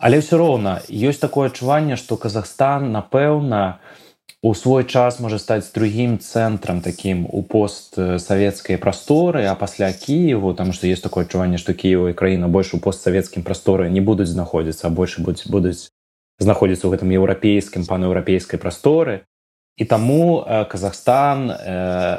Але 0.01 0.19
ўсё 0.19 0.37
роўна 0.37 0.81
ёсць 0.89 1.21
такое 1.21 1.49
адчуванне 1.49 1.95
што 1.95 2.17
Казахстан 2.17 2.91
напэўна 2.91 3.77
у 3.77 4.00
свой 4.49 4.83
час 4.89 5.19
можа 5.21 5.37
стаць 5.37 5.69
другім 5.69 6.17
цэнтрам 6.17 6.81
такім 6.81 7.29
у 7.29 7.45
постсавецкай 7.45 8.81
прасторы 8.81 9.45
а 9.45 9.53
пасля 9.53 9.93
кіеву 9.93 10.53
там 10.57 10.73
што 10.73 10.89
есть 10.89 11.05
такое 11.05 11.29
адчуванне 11.29 11.61
што 11.61 11.77
кіева 11.77 12.09
і 12.09 12.17
краіна 12.17 12.49
больш 12.49 12.73
у 12.73 12.81
постсавецкім 12.81 13.45
прасторы 13.45 13.89
не 13.93 14.01
будуць 14.01 14.33
знаходзіцца 14.33 14.89
больш 14.89 15.21
будуць 15.21 15.45
будуць 15.45 15.93
знаходзіцца 16.41 16.89
ў 16.89 16.91
гэтым 16.97 17.13
еўрапейскім 17.21 17.85
панеўрапейскай 17.85 18.57
прасторы 18.57 19.21
і 19.77 19.85
таму 19.85 20.41
э, 20.41 20.65
Казахстан 20.65 21.49
э, 21.49 21.55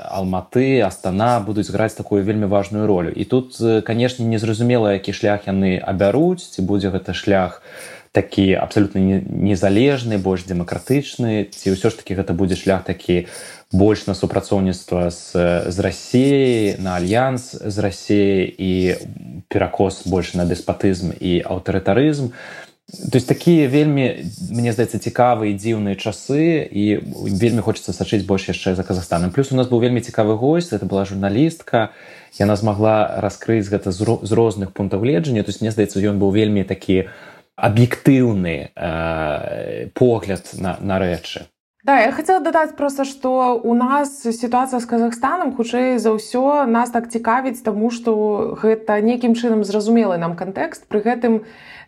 алматы 0.07 0.81
астана 0.81 1.43
будуць 1.43 1.71
граць 1.75 1.99
такую 1.99 2.23
вельмі 2.23 2.47
важную 2.47 2.87
ролю 2.87 3.11
і 3.11 3.25
тут 3.25 3.59
э, 3.61 3.83
канешне 3.83 4.27
незразумела 4.27 4.95
які 4.95 5.13
шлях 5.13 5.51
яны 5.51 5.75
абяруць 5.83 6.55
ці 6.55 6.63
будзе 6.63 6.95
гэта 6.95 7.19
шлях 7.19 7.63
такі 8.13 8.53
абсалютна 8.53 9.01
незалежны 9.25 10.21
больш 10.21 10.45
дэмакратычны 10.45 11.49
ці 11.49 11.73
ўсё 11.73 11.89
ж 11.89 11.97
таки 11.97 12.13
гэта 12.13 12.37
будзе 12.37 12.61
шлях 12.61 12.85
такі 12.85 13.27
больш 13.73 14.05
на 14.05 14.13
супрацоўніцтва 14.13 15.09
з, 15.09 15.33
з 15.73 15.77
рассіяй 15.81 16.77
на 16.77 17.01
альянс 17.01 17.57
з 17.57 17.77
рассіяй 17.81 18.53
і 18.53 18.73
перакос 19.49 20.05
больш 20.05 20.37
на 20.37 20.45
дэспатызм 20.45 21.17
і 21.17 21.41
аўтарытарызм 21.41 22.37
то 22.93 23.17
есть 23.17 23.29
такія 23.29 23.73
вельмі 23.73 24.29
мне 24.53 24.77
здаецца 24.77 25.01
цікавыя 25.01 25.57
дзіўныя 25.57 25.97
часы 25.97 26.69
і 26.69 27.01
вельмі 27.33 27.65
хочется 27.65 27.97
сачыць 27.97 28.29
больш 28.29 28.53
яшчэ 28.53 28.77
за 28.77 28.85
казахстанам 28.85 29.33
плюс 29.33 29.53
у 29.53 29.57
нас 29.57 29.73
быў 29.73 29.81
вельмі 29.81 30.05
цікавы 30.05 30.37
гость 30.37 30.77
это 30.77 30.85
была 30.85 31.09
журналістка 31.09 31.97
яна 32.39 32.57
змагла 32.57 33.21
раскрыць 33.21 33.69
гэта 33.69 33.93
з 33.93 34.33
розных 34.33 34.73
пунктаў 34.73 35.01
гледжання. 35.01 35.43
То 35.43 35.51
есть 35.51 35.61
мне 35.61 35.71
здаецца 35.71 36.01
ён 36.01 36.19
быў 36.19 36.33
вельмі 36.33 36.65
такі 36.65 37.09
аб'ектыўны 37.57 38.73
э, 38.75 39.89
погляд 39.95 40.49
на, 40.59 40.77
на 40.81 40.99
рэчы 40.99 41.49
Да, 41.85 41.99
я 41.99 42.13
хотела 42.13 42.39
дадаць 42.39 42.77
просто 42.77 43.05
што 43.05 43.59
у 43.59 43.75
нас 43.75 44.23
сітуацыя 44.23 44.79
з 44.79 44.87
Казахстанам 44.87 45.51
хутчэй 45.51 45.99
за 45.99 46.15
ўсё 46.15 46.63
нас 46.71 46.95
так 46.95 47.11
цікавіць, 47.11 47.59
таму 47.59 47.91
што 47.91 48.55
гэта 48.63 49.03
нейкім 49.03 49.35
чынам 49.35 49.67
зразумелы 49.67 50.15
нам 50.15 50.39
кантэкст. 50.39 50.87
Пры 50.87 51.03
гэтым 51.03 51.43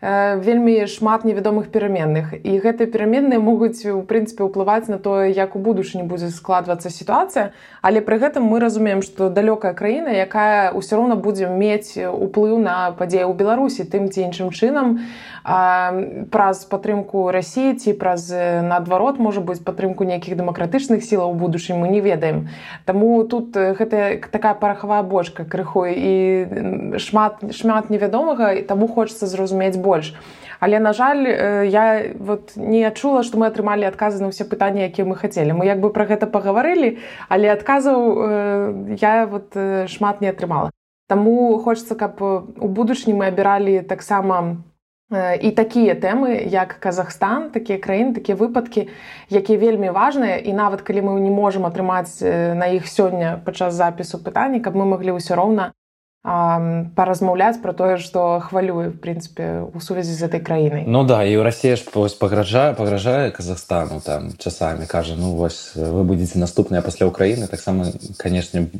вельмі 0.04 0.86
шмат 0.86 1.24
невядомых 1.24 1.72
пераменных. 1.72 2.36
І 2.36 2.60
гэтыя 2.60 2.84
пераменныя 2.92 3.40
могуць 3.40 3.80
у 3.88 4.04
прынцыпе 4.04 4.44
ўплываць 4.44 4.92
на 4.92 5.00
тое 5.00 5.32
як 5.32 5.56
у 5.56 5.62
будучыні 5.64 6.04
будзе 6.04 6.28
складвацца 6.28 6.92
сітуацыя. 6.92 7.56
Але 7.80 8.04
пры 8.04 8.20
гэтым 8.20 8.44
мы 8.44 8.60
разумеем 8.60 9.00
што 9.00 9.32
далёкая 9.32 9.72
краіна 9.72 10.12
якая 10.12 10.76
ўсё 10.76 11.00
роўна 11.00 11.16
будзе 11.16 11.48
мець 11.48 11.96
уплыў 11.96 12.60
на 12.60 12.92
падзею 12.92 13.32
ў 13.32 13.34
беларусі 13.38 13.88
тым 13.88 14.12
ці 14.12 14.28
іншым 14.28 14.52
чынам. 14.52 15.00
Праз 15.44 16.64
падтрымку 16.68 17.32
рассіі 17.32 17.72
ці 17.80 17.96
праз 17.96 18.28
наадварот 18.28 19.16
можа 19.16 19.40
быць 19.40 19.64
падтрымку 19.64 20.04
нейкіх 20.04 20.36
дэмакратычных 20.36 21.00
сілаў 21.00 21.32
у 21.32 21.40
будучым 21.40 21.80
мы 21.80 21.88
не 21.88 22.04
ведаем. 22.04 22.52
Таму 22.84 23.24
тут 23.24 23.56
гэта 23.56 24.20
такая 24.28 24.52
парахавая 24.52 25.00
бочка 25.00 25.48
крыху 25.48 25.88
і 25.88 26.96
шмат 27.00 27.40
шмат 27.56 27.88
невядомага 27.88 28.52
і 28.52 28.62
таму 28.68 28.88
хочется 28.88 29.24
зразумець 29.24 29.76
больш 29.76 29.93
больш. 29.94 30.10
Але 30.58 30.78
на 30.80 30.92
жаль, 30.92 31.22
я 31.70 32.14
вот 32.18 32.56
не 32.56 32.82
адчула, 32.88 33.22
што 33.22 33.38
мы 33.38 33.46
атрымалі 33.46 33.86
адказы 33.86 34.22
на 34.22 34.34
ўсе 34.34 34.48
пытанні, 34.48 34.86
якія 34.88 35.06
мы 35.06 35.14
хацелі. 35.14 35.54
Мы 35.54 35.66
як 35.70 35.78
бы 35.78 35.90
пра 35.94 36.08
гэта 36.08 36.26
пагаварылі, 36.26 36.98
але 37.28 37.52
адказаў 37.52 38.96
я 38.98 39.26
вот 39.30 39.52
шмат 39.86 40.24
не 40.24 40.30
атрымала. 40.32 40.70
Таму 41.06 41.60
хочется, 41.60 41.94
каб 41.94 42.16
у 42.22 42.68
будучні 42.68 43.12
мы 43.12 43.28
абіралі 43.28 43.84
таксама 43.84 44.64
і 45.12 45.50
такія 45.52 45.92
тэмы, 46.00 46.48
як 46.48 46.80
Казахстан, 46.80 47.50
такія 47.52 47.76
краіны, 47.76 48.16
такія 48.16 48.40
выпадкі, 48.40 48.88
якія 49.28 49.58
вельмі 49.60 49.92
важныя 49.92 50.40
і 50.40 50.56
нават 50.56 50.80
калі 50.80 51.04
мы 51.04 51.20
не 51.20 51.28
можам 51.28 51.68
атрымаць 51.68 52.24
на 52.24 52.72
іх 52.72 52.88
сёння 52.88 53.36
падчас 53.44 53.76
запісу 53.76 54.16
пытанні, 54.16 54.64
каб 54.64 54.72
мы 54.72 54.88
маглі 54.88 55.20
ўсё 55.20 55.36
роўна 55.36 55.76
паразмаўляць 56.24 57.60
про 57.60 57.76
тое 57.76 58.00
што 58.00 58.40
хвалюе 58.40 58.88
в 58.88 58.96
прынцыпе 58.96 59.68
у 59.68 59.80
сувязі 59.80 60.16
з 60.16 60.24
этой 60.24 60.40
краінай. 60.40 60.88
Ну 60.88 61.04
да 61.04 61.20
і 61.20 61.36
ў 61.36 61.44
рассія 61.44 61.76
ж 61.76 61.84
вось 61.92 62.16
пагражае 62.16 62.72
пагражае 62.72 63.28
Казахстану 63.28 64.00
там 64.00 64.32
часамі 64.40 64.88
кажа 64.88 65.20
ну 65.20 65.36
вось 65.36 65.76
вы 65.76 66.00
будетеце 66.00 66.40
наступныя 66.40 66.80
пасля 66.80 67.12
ўкраіны 67.12 67.44
таксама 67.44 67.92
канешне 68.16 68.72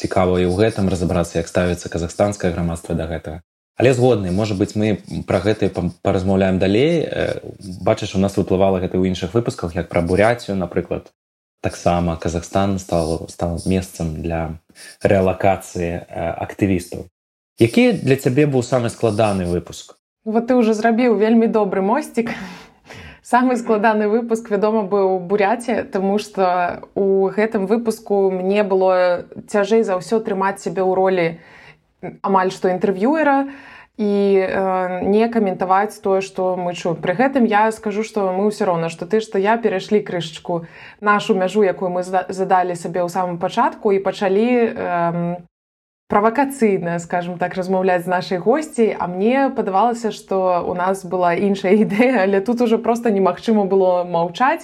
цікава 0.00 0.40
і 0.40 0.48
ў 0.48 0.54
гэтым 0.56 0.88
разабрацца 0.88 1.44
як 1.44 1.52
ставіцца 1.52 1.92
казахстанскае 1.92 2.56
грамадства 2.56 2.96
да 2.96 3.04
гэтага. 3.04 3.44
Але 3.76 3.92
згодны 3.92 4.32
можа 4.32 4.56
быць 4.56 4.72
мы 4.72 4.96
пра 5.28 5.44
гэта 5.44 5.68
паразмаўляем 6.00 6.56
далей. 6.56 7.04
Бачыш 7.84 8.16
у 8.16 8.18
нас 8.18 8.40
выплывала 8.40 8.80
гэта 8.80 8.96
ў 8.96 9.12
іншых 9.12 9.36
выпусках 9.36 9.76
як 9.76 9.92
пра 9.92 10.00
буряцію 10.00 10.56
напрыклад 10.56 11.12
таксама 11.60 12.16
Казахстан 12.16 12.78
стал 12.78 13.28
стал 13.28 13.58
месцам 13.66 14.14
для 14.22 14.58
рэалакацыі 15.02 16.06
актывістаў 16.38 17.06
які 17.58 17.92
для 17.92 18.16
цябе 18.16 18.46
быў 18.46 18.62
самы 18.62 18.88
складаны 18.88 19.44
выпуск? 19.46 19.98
Вот 20.24 20.46
ты 20.46 20.54
уже 20.54 20.74
зрабіў 20.74 21.18
вельмі 21.18 21.46
добры 21.46 21.82
мосцік 21.82 22.30
самы 23.22 23.56
складаны 23.56 24.08
выпуск 24.08 24.50
вядома 24.50 24.82
быў 24.82 25.18
буряце 25.18 25.82
тому 25.82 26.18
что 26.18 26.82
у 26.94 27.28
гэтым 27.28 27.66
выпуску 27.66 28.30
мне 28.30 28.62
было 28.62 29.26
цяжэй 29.48 29.82
за 29.82 29.98
ўсё 29.98 30.22
трымаць 30.22 30.62
сябе 30.62 30.82
ў 30.86 30.94
ролі 30.94 31.26
амаль 32.22 32.54
што 32.54 32.70
інтэрв'юера 32.70 33.50
і 33.98 34.38
э, 34.46 35.02
не 35.02 35.26
каментаваць 35.28 35.98
тое 35.98 36.22
што 36.22 36.54
мы 36.54 36.72
чуем. 36.78 37.02
Пры 37.02 37.18
гэтым 37.18 37.44
я 37.50 37.66
скажу 37.74 38.06
што 38.06 38.30
мы 38.30 38.46
ўсё 38.46 38.70
роўна 38.70 38.94
што 38.94 39.10
ты 39.10 39.18
што 39.18 39.42
я 39.42 39.58
перайшлі 39.58 39.98
крышачку 40.06 40.70
нашу 41.02 41.34
мяжу 41.34 41.66
якую 41.66 41.90
мы 41.90 42.06
задалі 42.06 42.78
сабе 42.78 43.02
ў 43.02 43.10
самым 43.10 43.42
пачатку 43.42 43.90
і 43.90 43.98
пачалі 43.98 44.46
э, 44.70 45.36
правакацыйна 46.06 47.02
скажем 47.02 47.42
так 47.42 47.58
размаўляць 47.58 48.06
з 48.06 48.14
нашай 48.14 48.38
госцей 48.38 48.94
а 48.94 49.10
мне 49.10 49.50
падавалася 49.50 50.14
што 50.14 50.62
у 50.62 50.78
нас 50.78 51.02
была 51.02 51.34
іншая 51.34 51.74
ідэя 51.82 52.22
але 52.22 52.40
тут 52.40 52.62
уже 52.62 52.78
просто 52.78 53.10
немагчыма 53.10 53.66
было 53.66 54.06
маўчаць 54.06 54.62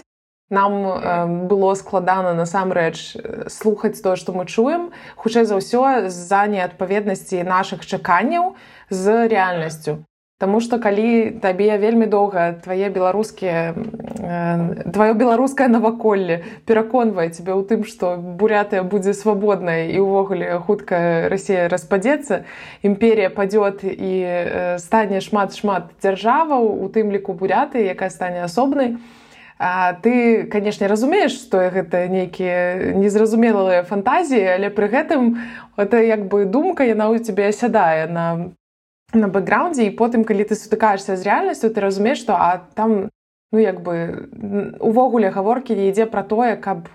нам 0.51 0.73
э, 0.85 1.27
было 1.49 1.75
складана 1.75 2.35
насамрэч 2.35 3.17
слухаць 3.49 4.01
тое 4.03 4.17
што 4.17 4.33
мы 4.37 4.45
чуем 4.47 4.93
хутчэй 5.17 5.45
за 5.49 5.57
ўсё 5.63 6.09
з-за 6.11 6.47
неадпаведнасці 6.53 7.43
наших 7.43 7.87
чаканняў 7.87 8.55
то 8.55 8.75
з 8.91 9.29
рэальнасцю. 9.29 10.05
Таму 10.43 10.59
што 10.61 10.83
калі 10.83 11.39
табе 11.41 11.79
вельмі 11.79 12.11
доўга 12.11 12.59
твае 12.59 12.91
беларускія 12.91 13.73
тваё 14.95 15.15
беларускае 15.15 15.69
наваколле 15.71 16.43
пераконвае 16.67 17.31
цябе 17.31 17.55
ў 17.55 17.63
тым, 17.71 17.87
што 17.87 18.19
бурятыя 18.19 18.83
будзе 18.83 19.15
свабодная 19.15 19.95
і 19.95 20.03
ўвогуле 20.03 20.59
хутка 20.67 21.31
Расія 21.31 21.71
распадзецца, 21.71 22.43
імперія 22.83 23.31
падзёт 23.31 23.87
і 23.87 24.13
стане 24.83 25.23
шмат 25.23 25.55
шмат 25.55 25.95
дзяржаваў, 26.03 26.67
у 26.83 26.91
тым 26.91 27.15
ліку 27.15 27.33
буряты, 27.33 27.87
якая 27.87 28.11
стане 28.11 28.43
асобнай. 28.45 28.99
А 29.59 29.95
ты, 30.03 30.45
канешне, 30.51 30.89
разумееш, 30.91 31.39
што 31.39 31.63
гэта 31.71 32.09
нейкія 32.11 32.95
незразумелыя 32.99 33.85
фантазіі, 33.87 34.59
але 34.59 34.71
пры 34.75 34.91
гэтым 34.91 35.39
это 35.79 36.03
як 36.03 36.27
бы 36.27 36.45
думка 36.45 36.83
яна 36.83 37.07
ў 37.15 37.23
цябе 37.23 37.55
асядае 37.55 38.11
на 38.11 38.55
на 39.15 39.29
бэкграундзе 39.29 39.87
і 39.87 39.95
потым 39.95 40.25
калі 40.27 40.45
ты 40.49 40.59
сутыкаешься 40.59 41.15
з 41.15 41.23
рэальнасцю 41.23 41.71
ты 41.71 41.79
разумееш 41.79 42.19
што 42.19 42.35
а 42.35 42.67
там 42.75 43.11
ну 43.53 43.59
як 43.63 43.79
бы 43.87 44.27
увогуле 44.81 45.31
гаворкі 45.31 45.79
не 45.79 45.89
ідзе 45.95 46.11
пра 46.11 46.27
тое 46.27 46.57
каб 46.59 46.91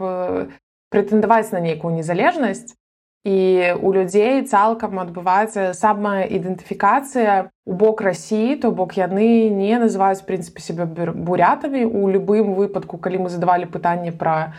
прэтэндаваць 0.91 1.55
на 1.55 1.63
нейкую 1.63 1.95
незалежнасць 1.95 2.75
і 3.25 3.73
у 3.81 3.91
людзей 3.91 4.47
цалкам 4.47 4.99
адбываецца 5.03 5.73
самая 5.75 6.23
ідэнтыфікацыя 6.23 7.51
у 7.67 7.73
бок 7.75 8.01
рассіі 8.01 8.55
то 8.63 8.71
бок 8.71 8.95
яны 8.95 9.51
не 9.51 9.75
называюць 9.75 10.23
прынцыпе 10.23 10.63
себе 10.63 10.85
бурятамі 10.87 11.83
у 11.83 12.07
любым 12.07 12.55
выпадку 12.55 12.97
калі 12.97 13.27
мы 13.27 13.29
задавалі 13.29 13.67
пытанне 13.67 14.15
пра 14.15 14.55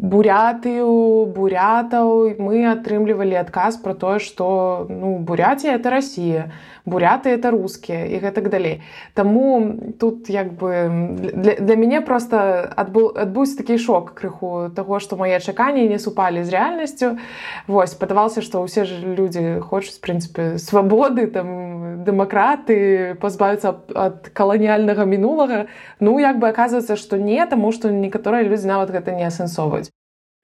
бурятыю 0.00 1.28
бурятаў 1.36 2.40
мы 2.40 2.64
атрымлівалі 2.72 3.36
адказ 3.36 3.76
про 3.76 3.92
тое 3.92 4.18
что 4.18 4.86
ну 4.88 5.18
бурятія 5.18 5.76
это 5.76 5.90
Росія 5.90 6.48
буряты 6.84 7.30
это 7.30 7.50
рускія 7.50 8.06
і 8.06 8.18
гэтак 8.18 8.48
далей 8.48 8.82
Таму 9.14 9.78
тут 9.98 10.30
як 10.30 10.52
бы 10.52 10.88
для, 11.34 11.54
для 11.54 11.76
мяне 11.76 12.00
просто 12.00 12.72
адбыў 12.76 13.12
адбыўся 13.16 13.58
такі 13.58 13.78
шок 13.78 14.14
крыху 14.14 14.70
того 14.74 15.00
что 15.00 15.16
мае 15.16 15.40
чаканні 15.40 15.88
не 15.88 15.98
супалі 15.98 16.44
з 16.44 16.50
рэальнасцю 16.50 17.18
Вось 17.66 17.94
падавалася 17.94 18.42
что 18.42 18.62
ўсе 18.64 18.84
ж 18.84 19.00
людзі 19.04 19.60
хочуць 19.60 20.00
прынцыпе 20.00 20.58
свабоды 20.58 21.26
там 21.26 22.04
дэмакраты 22.04 23.16
пазбавіцца 23.20 23.74
ад 23.94 24.30
каланіяльнага 24.32 25.04
мінулага 25.04 25.66
ну 26.00 26.18
як 26.18 26.38
бы 26.38 26.48
аказваецца 26.48 26.96
что 26.96 27.18
не 27.18 27.44
таму 27.46 27.72
что 27.72 27.90
некаторыя 27.90 28.42
людзі 28.42 28.66
нават 28.66 28.90
гэта 28.90 29.12
не 29.12 29.26
асэнсоўваюць. 29.26 29.90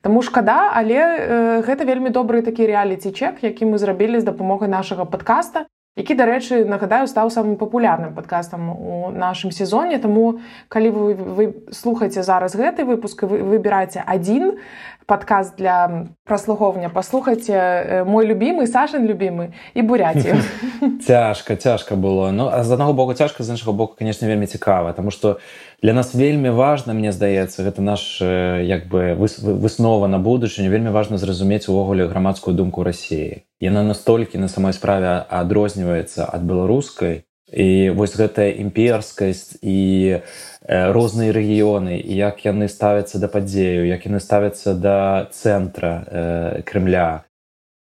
Таму 0.03 0.22
шкада, 0.22 0.70
але 0.70 0.94
э, 0.94 1.62
гэта 1.66 1.83
вельмі 1.83 2.12
добры 2.14 2.42
такі 2.42 2.68
рэаліці 2.70 3.11
чек, 3.11 3.42
які 3.42 3.66
мы 3.66 3.79
зрабілі 3.83 4.20
з 4.22 4.29
дапамогай 4.29 4.70
нашага 4.70 5.03
падкаста, 5.03 5.66
які, 5.97 6.15
дарэчы, 6.15 6.65
нагадаю, 6.69 7.09
стаў 7.09 7.33
самым 7.33 7.57
папулярным 7.57 8.13
падкастам 8.13 8.69
у 8.69 9.11
нашым 9.11 9.51
сезоне. 9.51 9.99
Таму 9.99 10.45
калі 10.69 10.91
вы, 10.93 11.15
вы 11.17 11.45
слухаеце 11.73 12.23
зараз 12.23 12.53
гэты 12.53 12.85
выпуск, 12.85 13.25
вы 13.25 13.41
выбіраце 13.41 14.05
адзін 14.05 14.61
падкаст 15.07 15.57
для 15.57 16.09
праслухоўня, 16.27 16.91
паслухайце 16.91 18.05
мой 18.05 18.27
любімы 18.27 18.67
Сашын 18.67 19.07
любімы 19.07 19.55
і 19.73 19.83
буряці. 19.83 20.35
Цяжка, 21.07 21.57
цяжка 21.57 21.97
было. 21.97 22.31
Ну, 22.31 22.51
з 22.51 22.71
аднаго 22.71 22.93
боку 22.93 23.15
цяжка, 23.15 23.45
з 23.45 23.57
іншага 23.57 23.73
боку, 23.73 23.95
канешне, 23.99 24.29
вельмі 24.29 24.47
цікава, 24.47 24.93
Таму 24.93 25.11
што 25.11 25.39
для 25.83 25.93
нас 25.93 26.15
вельмі 26.15 26.51
важна 26.51 26.93
мне 26.93 27.13
здаецца 27.13 27.63
гэта 27.63 27.81
наш 27.81 28.21
як 28.21 28.89
бы 28.89 29.15
выснова 29.15 30.09
на 30.09 30.19
будучыню 30.19 30.69
вельмі 30.69 30.91
важна 30.91 31.19
зразумець 31.19 31.69
увогуле 31.69 32.07
грамадскую 32.07 32.57
думку 32.57 32.83
рассіі 32.83 33.45
яна 33.61 33.83
настолькі 33.83 34.38
на 34.38 34.49
самой 34.49 34.73
справе 34.73 35.25
адрозніваецца 35.29 36.29
ад 36.29 36.42
беларускай 36.45 37.25
і 37.53 37.90
вось 37.95 38.16
гэтая 38.19 38.59
імперскасць 38.59 39.62
і 39.62 40.21
розныя 40.66 41.31
рэгіёны 41.31 41.95
як 41.95 42.42
яны 42.45 42.69
ставяцца 42.69 43.23
да 43.23 43.31
падзею 43.31 43.87
як 43.87 44.05
яны 44.07 44.21
ставяцца 44.21 44.75
да 44.75 45.31
цэнтра 45.31 45.92
э, 46.07 46.62
крымля 46.66 47.27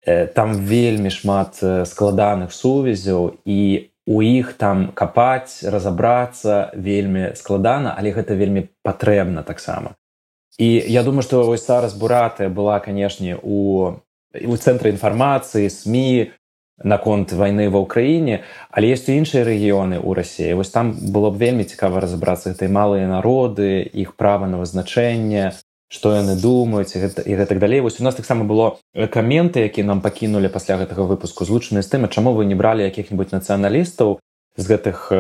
там 0.06 0.54
вельмі 0.54 1.10
шмат 1.10 1.58
складаных 1.90 2.54
сувязяў 2.54 3.42
і 3.46 3.90
у 4.06 4.22
іх 4.22 4.54
там 4.54 4.92
капаць 4.94 5.66
разабрацца 5.66 6.70
вельмі 6.78 7.34
складана 7.36 7.96
але 7.98 8.14
гэта 8.14 8.38
вельмі 8.38 8.70
патрэбна 8.86 9.42
таксама. 9.44 9.98
І 10.58 10.68
я 10.88 11.04
думаю 11.04 11.24
что 11.24 11.44
вось 11.44 11.66
зараз 11.66 11.98
буратыя 11.98 12.50
была 12.50 12.80
канешне 12.80 13.38
у 13.42 13.98
у 14.44 14.56
цэнтры 14.60 14.92
інфармацыі 14.92 15.70
сМ 15.70 16.34
наконт 16.84 17.32
вайны 17.32 17.70
ва 17.72 17.80
ўкраіне. 17.80 18.44
Але 18.72 18.92
есть 18.92 19.08
і 19.08 19.16
іншыя 19.16 19.48
рэгіёны 19.48 20.04
ў 20.04 20.12
рассіі 20.12 20.60
вось 20.60 20.76
там 20.76 20.92
было 20.92 21.32
б 21.32 21.40
вельмі 21.40 21.64
цікава 21.64 22.04
разабрацца 22.04 22.52
гэтай 22.52 22.68
малыя 22.68 23.08
народы 23.08 23.80
іх 23.80 24.16
права 24.20 24.48
на 24.48 24.60
вызначэнне 24.60 25.56
што 25.88 26.12
яны 26.18 26.36
думаюць 26.36 26.92
і 26.98 27.00
гэта, 27.00 27.22
і 27.22 27.34
гэтак 27.40 27.60
далей. 27.62 27.80
Вось 27.80 28.02
у 28.02 28.04
нас 28.04 28.16
таксама 28.16 28.44
было 28.44 28.76
каменты 28.92 29.64
які 29.64 29.84
нам 29.88 30.02
пакінулі 30.02 30.52
пасля 30.52 30.76
гэтага 30.76 31.08
выпуску 31.08 31.46
злучаны 31.46 31.80
з 31.80 31.88
тым 31.88 32.10
чаму 32.10 32.36
вы 32.36 32.44
не 32.44 32.56
бралі 32.56 32.84
якіх-нибудь 32.84 33.32
нацыяналістаў 33.32 34.20
з 34.58 34.64
гэтых 34.68 35.12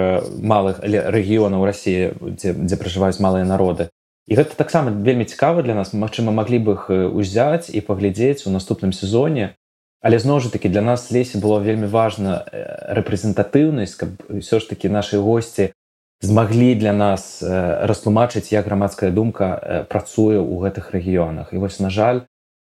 малых 0.43 0.83
рэгіёнаў 0.83 1.63
рассіі 1.63 2.19
дзе, 2.19 2.51
дзе 2.51 2.75
пражываюць 2.75 3.23
малыя 3.23 3.47
народы 3.47 3.87
і 4.27 4.33
гэта 4.35 4.57
таксама 4.57 4.91
вельмі 4.91 5.25
цікава 5.25 5.61
для 5.61 5.75
нас. 5.75 5.93
Мачыма 5.93 6.33
маглі 6.33 6.59
б 6.59 6.67
іх 6.73 6.89
узяць 6.89 7.69
і 7.69 7.81
паглядзець 7.81 8.47
у 8.47 8.51
наступным 8.51 8.93
сезоне. 8.93 9.53
Але 10.01 10.19
зноў 10.19 10.39
жа 10.41 10.49
таки 10.49 10.69
для 10.69 10.81
нас 10.81 11.09
лесе 11.09 11.37
было 11.41 11.61
вельмі 11.61 11.89
важна 11.89 12.45
рэпрэзентатыўнасць 12.93 13.97
каб 13.97 14.17
ўсё 14.29 14.61
ж 14.61 14.69
таки 14.69 14.89
наши 14.89 15.17
гости 15.17 15.73
змаглі 16.21 16.75
для 16.75 16.93
нас 16.93 17.41
растлумачыць 17.41 18.53
як 18.53 18.65
грамадская 18.65 19.11
думка 19.11 19.85
працуе 19.89 20.41
ў 20.41 20.53
гэтых 20.61 20.93
рэгіёнах. 20.93 21.53
І 21.53 21.61
вось 21.61 21.79
на 21.79 21.89
жаль 21.89 22.25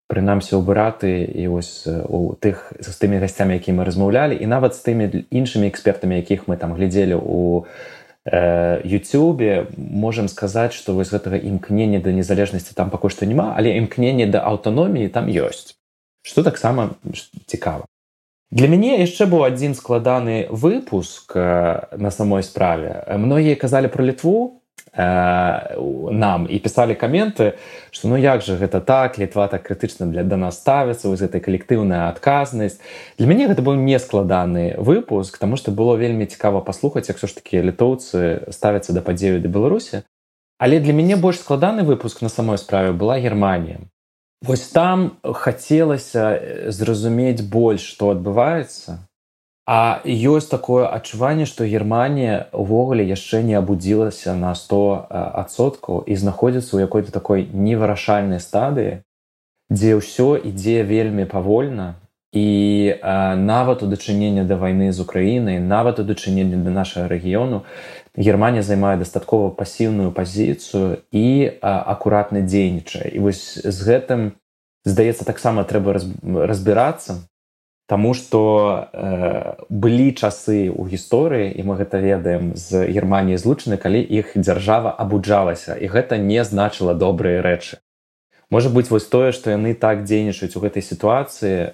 прынамсі 0.10 0.58
ў 0.58 0.62
браты 0.66 1.22
і 1.22 1.54
вось 1.54 1.86
у 1.86 2.34
тых 2.42 2.74
з 2.82 2.94
тымі 2.98 3.22
гасцямі 3.22 3.58
які 3.62 3.78
мы 3.78 3.86
размаўлялі 3.86 4.34
і 4.34 4.46
нават 4.50 4.74
з 4.74 4.82
тымі 4.82 5.06
іншымі 5.30 5.70
экспертамі 5.70 6.18
якіх 6.18 6.50
мы 6.50 6.58
там 6.58 6.74
глядзелі 6.74 7.22
у 7.22 7.70
Ютюбе 8.28 9.68
можам 9.78 10.28
сказаць 10.28 10.74
што 10.76 10.94
вось 10.94 11.12
гэтага 11.14 11.40
імкнення 11.40 12.04
да 12.04 12.12
незалежнасці 12.12 12.76
там 12.76 12.90
пакуль 12.90 13.16
што 13.16 13.26
няма 13.26 13.56
але 13.56 13.78
імкненне 13.80 14.28
да 14.28 14.44
аўтаноміі 14.44 15.08
там 15.14 15.32
ёсць 15.32 15.80
што 16.22 16.44
таксама 16.44 16.96
цікава 17.48 17.88
Для 18.52 18.66
мяне 18.66 18.98
яшчэ 18.98 19.30
быў 19.30 19.46
адзін 19.46 19.78
складаны 19.78 20.50
выпуск 20.50 21.38
э, 21.38 21.86
на 21.94 22.10
самой 22.10 22.42
справе. 22.42 23.06
Многія 23.06 23.54
казалі 23.54 23.94
пра 23.94 24.02
літву 24.02 24.58
э, 24.58 24.58
нам 24.96 26.48
і 26.50 26.58
пісалі 26.60 26.96
каменты, 26.96 27.54
што 27.92 28.10
ну 28.10 28.18
як 28.18 28.42
жа 28.42 28.58
гэта 28.58 28.82
так, 28.82 29.20
літва 29.20 29.48
так 29.48 29.68
крытычна 29.68 30.10
для 30.10 30.24
да 30.24 30.38
нас 30.38 30.58
ставіцца, 30.58 31.10
вось 31.10 31.22
гэтай 31.22 31.42
калектыўная 31.42 32.10
адказнасць. 32.10 32.80
Для 33.18 33.28
мяне 33.28 33.48
гэта 33.48 33.62
быў 33.62 33.76
не 33.78 34.00
складаны 34.00 34.76
выпуск, 34.78 35.38
таму 35.38 35.58
што 35.58 35.72
было 35.72 35.96
вельмі 35.96 36.26
цікава 36.26 36.62
паслухаць, 36.62 37.10
як 37.10 37.18
ўсё 37.18 37.28
ж 37.28 37.38
такі 37.38 37.62
літоўцы 37.70 38.50
ставяцца 38.50 38.94
да 38.94 39.02
падзею 39.02 39.42
да 39.42 39.50
Беларусі. 39.50 40.04
Але 40.60 40.80
для 40.80 40.94
мяне 40.94 41.16
больш 41.16 41.40
складаны 41.40 41.84
выпуск 41.84 42.22
на 42.22 42.30
самой 42.30 42.58
справе 42.58 42.92
была 42.92 43.20
Германія. 43.20 43.80
Вось 44.42 44.68
там 44.72 45.20
хацелася 45.24 46.40
зразумець 46.72 47.42
больш, 47.42 47.84
што 47.84 48.12
адбываецца. 48.16 49.09
А 49.70 50.02
ёсць 50.02 50.50
такое 50.50 50.90
адчуванне, 50.90 51.46
што 51.46 51.62
Германія 51.70 52.50
ўвогуле 52.58 53.06
яшчэ 53.06 53.46
не 53.46 53.54
абудзілася 53.54 54.34
на 54.34 54.58
100соткаў 54.58 56.02
і 56.10 56.18
знаходзіцца 56.18 56.74
ў 56.74 56.90
якой-то 56.90 57.14
такой 57.14 57.46
невырашальнай 57.46 58.42
стадыі, 58.42 59.06
дзе 59.70 60.02
ўсё 60.02 60.42
ідзе 60.42 60.82
вельмі 60.82 61.30
павольна 61.30 62.02
і 62.34 62.50
а, 62.98 63.38
нават 63.38 63.86
у 63.86 63.88
дачынення 63.94 64.50
да 64.50 64.58
вайны 64.58 64.90
з 64.90 65.06
Украінай, 65.06 65.62
нават 65.62 66.02
у 66.02 66.04
дачынення 66.04 66.58
да 66.66 66.74
нашага 66.74 67.06
рэгіёну, 67.06 67.62
Германія 68.18 68.66
займае 68.66 68.98
дастаткова 68.98 69.54
пасіўную 69.54 70.10
пазіцыю 70.10 71.06
і 71.14 71.46
акуратна 71.62 72.42
дзейнічае. 72.42 73.14
І 73.14 73.22
вось 73.22 73.62
з 73.62 73.78
гэтым 73.86 74.34
здаецца 74.82 75.30
таксама 75.30 75.62
трэба 75.62 76.02
разбірацца, 76.50 77.22
Таму 77.90 78.14
што 78.14 78.40
э, 78.94 79.66
былі 79.70 80.14
часы 80.14 80.70
ў 80.70 80.94
гісторыі 80.94 81.50
і 81.50 81.62
мы 81.66 81.74
гэта 81.82 81.98
ведаем 81.98 82.54
з 82.54 82.86
Геррманіі 82.86 83.42
злучаны, 83.42 83.82
калі 83.82 83.98
іх 83.98 84.38
дзяржава 84.38 84.94
абуджалася 84.94 85.74
і 85.74 85.90
гэта 85.90 86.22
не 86.22 86.46
значыла 86.46 86.94
добрыя 86.94 87.42
рэчы. 87.42 87.82
Можа 88.54 88.70
быць 88.70 88.94
вось 88.94 89.10
тое, 89.10 89.34
што 89.34 89.50
яны 89.50 89.74
так 89.74 90.06
дзейнічаюць 90.06 90.54
у 90.54 90.62
гэтай 90.62 90.86
сітуацыі 90.86 91.74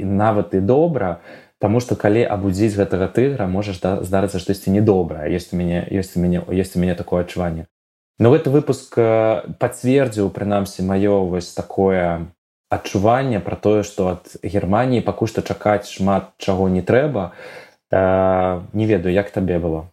і 0.00 0.04
нават 0.08 0.56
і 0.56 0.64
добра, 0.64 1.20
Таму 1.60 1.84
што 1.84 1.92
калі 1.92 2.24
абудзіць 2.24 2.72
гэтага 2.72 3.06
тыгра 3.12 3.44
можаш 3.44 3.84
да, 3.84 4.00
здарыцца 4.00 4.40
штосьці 4.40 4.72
недобрае 4.72 5.28
ёсць 5.28 5.52
у 5.52 5.60
мяне 5.60 5.84
ёсць 5.92 6.16
у 6.16 6.24
мяне 6.24 6.40
ёсць 6.40 6.72
у 6.72 6.80
мяне 6.80 6.96
такое 6.96 7.20
адчуванне 7.20 7.68
но 8.16 8.32
гэты 8.32 8.48
выпуск 8.48 8.96
пацвердзіў 9.60 10.32
прынамсі 10.32 10.88
маё 10.88 11.20
вось 11.28 11.52
такое 11.52 12.32
адчуванне 12.70 13.40
пра 13.44 13.56
тое 13.56 13.82
што 13.82 14.16
ад 14.16 14.36
германії 14.42 15.04
пакуль 15.04 15.28
што 15.28 15.42
чакаць 15.42 15.90
шмат 15.90 16.30
чаго 16.38 16.70
не 16.70 16.82
трэба. 16.82 17.32
Э, 17.90 18.62
не 18.72 18.86
ведаю 18.86 19.12
як 19.14 19.30
табе 19.30 19.58
было 19.58 19.90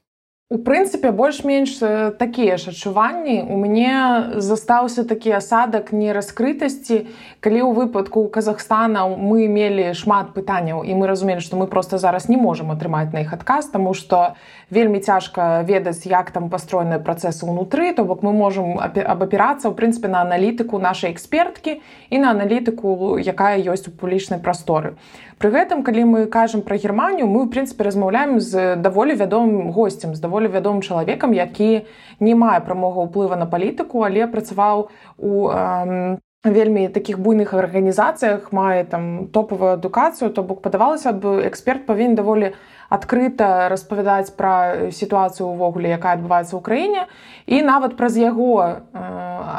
У 0.50 0.58
прынцыпе 0.64 1.12
больш-менш 1.12 1.76
такія 2.20 2.56
ж 2.56 2.72
адчуванні. 2.72 3.44
У 3.52 3.60
мяне 3.60 4.40
застаўся 4.40 5.04
такі 5.04 5.36
асадак 5.36 5.92
нераскрытасці 5.92 7.04
калі 7.44 7.60
ў 7.68 7.72
выпадку 7.76 8.24
Казахстана 8.32 9.12
мы 9.12 9.52
мелі 9.52 9.92
шмат 9.92 10.32
пытанняў 10.32 10.88
і 10.88 10.96
мы 10.96 11.12
разумелі 11.12 11.44
што 11.44 11.60
мы 11.60 11.68
просто 11.68 12.00
зараз 12.00 12.32
не 12.32 12.40
можемм 12.40 12.72
атрымаць 12.72 13.12
на 13.12 13.28
іх 13.28 13.36
адказ 13.36 13.68
тому 13.76 13.92
што 13.92 14.40
вельмі 14.72 15.04
цяжка 15.04 15.68
ведаць 15.68 16.08
як 16.08 16.32
там 16.32 16.48
пастроеныя 16.48 17.04
працэсы 17.04 17.44
ўнутры 17.44 17.92
то 17.92 18.08
бок 18.08 18.24
мы 18.24 18.32
можемм 18.32 18.80
абапірацца 18.80 19.68
ў 19.68 19.76
прынцыпе 19.76 20.08
на 20.08 20.24
аналітыку 20.24 20.80
нашай 20.80 21.12
эксперткі 21.12 21.84
і 22.08 22.24
на 22.24 22.32
аналітыку 22.32 23.20
якая 23.20 23.60
ёсць 23.60 23.88
у 23.88 23.92
публічнай 23.92 24.40
прасторы. 24.40 24.96
Пры 25.38 25.52
гэтым 25.54 25.84
калі 25.86 26.04
мы 26.10 26.20
кажам 26.26 26.64
пра 26.66 26.80
германію 26.82 27.28
мы 27.28 27.46
ў 27.46 27.52
прынцыпе 27.52 27.84
размаўляем 27.84 28.40
з 28.40 28.80
даволі 28.80 29.14
вядомым 29.14 29.70
госцем 29.76 30.16
з 30.16 30.20
даволі 30.20 30.37
вядомым 30.46 30.86
чалавекам 30.86 31.34
які 31.34 31.90
не 32.22 32.36
мае 32.38 32.62
прамога 32.62 33.10
ўплыва 33.10 33.34
на 33.42 33.50
палітыку 33.50 34.06
але 34.06 34.30
працаваў 34.30 34.94
у 35.18 35.50
э, 35.50 36.18
вельмі 36.46 36.88
таких 36.94 37.20
буйных 37.20 37.54
арганізацыях 37.54 38.54
мае 38.54 38.86
там 38.86 39.28
топавую 39.34 39.74
адукацыю 39.74 40.30
то 40.30 40.44
бок 40.44 40.62
падавалася 40.62 41.12
б 41.12 41.42
эксперт 41.50 41.86
павінен 41.90 42.16
даволі 42.16 42.54
адкрыта 42.90 43.68
распавядаць 43.68 44.32
пра 44.36 44.92
сітуацыю 44.96 45.52
ўвогуле 45.52 45.92
якая 45.92 46.16
адбываецца 46.16 46.56
ў 46.56 46.62
краіне. 46.64 47.02
І 47.48 47.60
нават 47.64 48.00
праз 48.00 48.16
яго 48.16 48.64
э, 48.64 48.78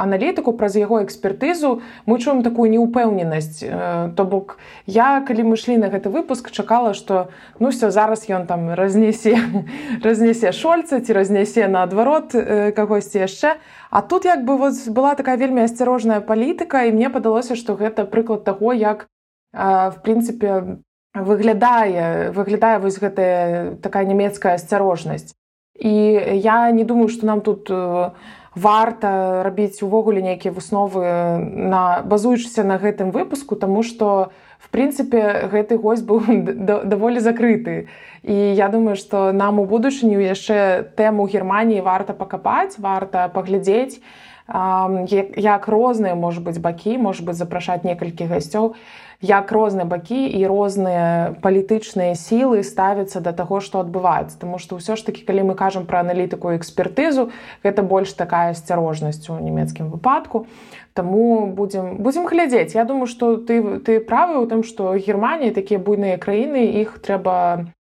аналітыку 0.01 0.53
праз 0.57 0.77
яго 0.77 1.05
экспертызу 1.05 1.81
мы 2.07 2.19
чуем 2.19 2.43
такую 2.43 2.73
неупэўненасць. 2.73 3.61
Э, 3.65 4.13
то 4.17 4.25
бок 4.25 4.57
я 4.87 5.21
калі 5.21 5.53
мы 5.53 5.61
ішлі 5.61 5.77
на 5.77 5.93
гэты 5.93 6.09
выпуск 6.09 6.51
чакала 6.51 6.95
што 6.97 7.29
ну 7.61 7.69
все 7.69 7.93
зараз 7.93 8.25
ён 8.33 8.49
там 8.49 8.73
разнесе 8.73 9.37
разнесе 10.05 10.53
шольца 10.53 11.01
ці 11.01 11.13
разнясе 11.13 11.69
наадварот 11.69 12.35
э, 12.35 12.73
кагосьці 12.73 13.29
яшчэ. 13.29 13.61
А 13.91 14.01
тут 14.01 14.25
як 14.25 14.45
бы 14.45 14.57
вот 14.57 14.77
была 14.89 15.15
такая 15.15 15.37
вельмі 15.37 15.69
асцярожная 15.69 16.21
палітыка 16.21 16.89
і 16.89 16.93
мне 16.97 17.13
падалося 17.13 17.57
што 17.57 17.77
гэта 17.77 18.05
прыклад 18.05 18.45
таго 18.45 18.73
як 18.73 19.09
в 19.53 19.97
прынцыпе 20.05 20.85
выглядае 21.23 22.31
выглядае 22.31 22.79
вось 22.79 22.99
гэтая 22.99 23.77
такая 23.83 24.05
нямецкая 24.05 24.55
асцярожнасць. 24.55 25.35
І 25.79 25.95
я 26.43 26.71
не 26.71 26.85
думаю 26.85 27.09
што 27.09 27.27
нам 27.27 27.41
тут 27.41 27.71
э, 27.71 28.11
варта 28.55 29.43
рабіць 29.47 29.83
увогуле 29.83 30.23
нейкія 30.23 30.53
высновы 30.53 31.39
на 31.39 32.03
базуючыся 32.03 32.65
на 32.65 32.79
гэтым 32.79 33.11
выпуску 33.11 33.55
тому 33.57 33.83
что 33.83 34.31
в 34.59 34.71
прынцыпе 34.71 35.49
гэты 35.53 35.79
гость 35.79 36.05
быў 36.05 36.27
даволі 36.85 37.21
закрыты. 37.21 37.89
І 38.23 38.35
я 38.35 38.69
думаю 38.69 38.97
что 38.97 39.33
нам 39.33 39.61
у 39.61 39.65
будучыню 39.65 40.19
яшчэ 40.19 40.91
тэму 40.99 41.29
германії 41.31 41.81
варта 41.81 42.13
пакапаць 42.13 42.79
варта 42.79 43.29
паглядзець 43.29 44.03
як 44.49 45.69
розныя 45.69 46.15
может 46.15 46.43
быть 46.43 46.59
бакі 46.59 46.99
может 46.99 47.25
быть 47.25 47.37
запрашаць 47.37 47.85
некалькі 47.85 48.25
гасцёў 48.27 48.75
як 49.21 49.51
розныя 49.53 49.85
бакі 49.85 50.31
і 50.31 50.47
розныя 50.47 51.35
палітычныя 51.43 52.15
сілы 52.15 52.63
ставяцца 52.63 53.19
да 53.19 53.35
таго 53.35 53.59
што 53.59 53.83
адбываецца. 53.83 54.39
Таму 54.39 54.63
што 54.63 54.79
ўсё 54.79 54.95
ж 54.95 55.03
таки 55.03 55.27
калі 55.27 55.51
мы 55.51 55.55
кажам 55.59 55.91
пра 55.91 56.07
аналітыку 56.07 56.55
экспертызу 56.55 57.35
гэта 57.67 57.83
больш 57.83 58.15
такая 58.15 58.55
асцярожнасць 58.55 59.27
у 59.27 59.39
нямецкім 59.43 59.91
выпадку. 59.91 60.47
Таму 60.95 61.51
будзем 61.51 61.99
будзем 61.99 62.31
глядзець. 62.31 62.79
Я 62.79 62.85
думаю 62.85 63.11
што 63.11 63.43
ты 63.43 63.83
ты 63.83 63.99
правы 63.99 64.39
ў 64.39 64.47
тым 64.47 64.63
што 64.63 64.95
германія 64.95 65.51
такія 65.51 65.83
буйныя 65.83 66.15
краіны 66.19 66.79
іх 66.79 67.03
трэба 67.03 67.75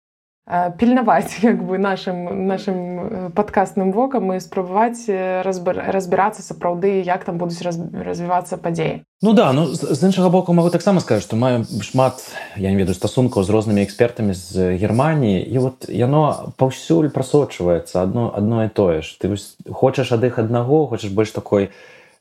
пільнаваць 0.46 1.38
як 1.42 1.62
бы 1.66 1.78
нашим 1.78 2.46
нашим 2.46 3.32
падкастным 3.34 3.90
вокам 3.90 4.30
і 4.30 4.38
спрабаваць 4.38 5.10
разбірацца 5.42 6.42
сапраўды 6.42 7.02
як 7.02 7.26
там 7.26 7.38
будуць 7.38 7.58
развівацца 7.62 8.56
падзеі. 8.56 9.02
Ну 9.22 9.32
да 9.34 9.50
ну 9.52 9.66
з 9.66 9.98
іншага 10.06 10.30
боку 10.30 10.54
могу 10.54 10.70
таксама 10.70 11.00
сказаць 11.00 11.26
што 11.26 11.34
маю 11.34 11.66
шмат 11.82 12.22
я 12.56 12.70
не 12.70 12.78
ведаю 12.78 12.94
стасункаў 12.94 13.42
з 13.42 13.50
рознымі 13.50 13.82
экспертамі 13.82 14.38
з 14.38 14.78
Геррманіі 14.78 15.42
і 15.42 15.58
вот 15.58 15.90
яно 15.90 16.54
паўсюль 16.56 17.10
прасочваецца 17.10 18.06
одно 18.06 18.30
одно 18.30 18.62
і 18.62 18.70
тое 18.70 19.02
ж 19.02 19.18
ты 19.18 19.34
хочаш 19.66 20.14
ад 20.14 20.22
іх 20.22 20.38
аднаго 20.38 20.86
хочаш 20.86 21.10
больш 21.10 21.34
такой 21.34 21.74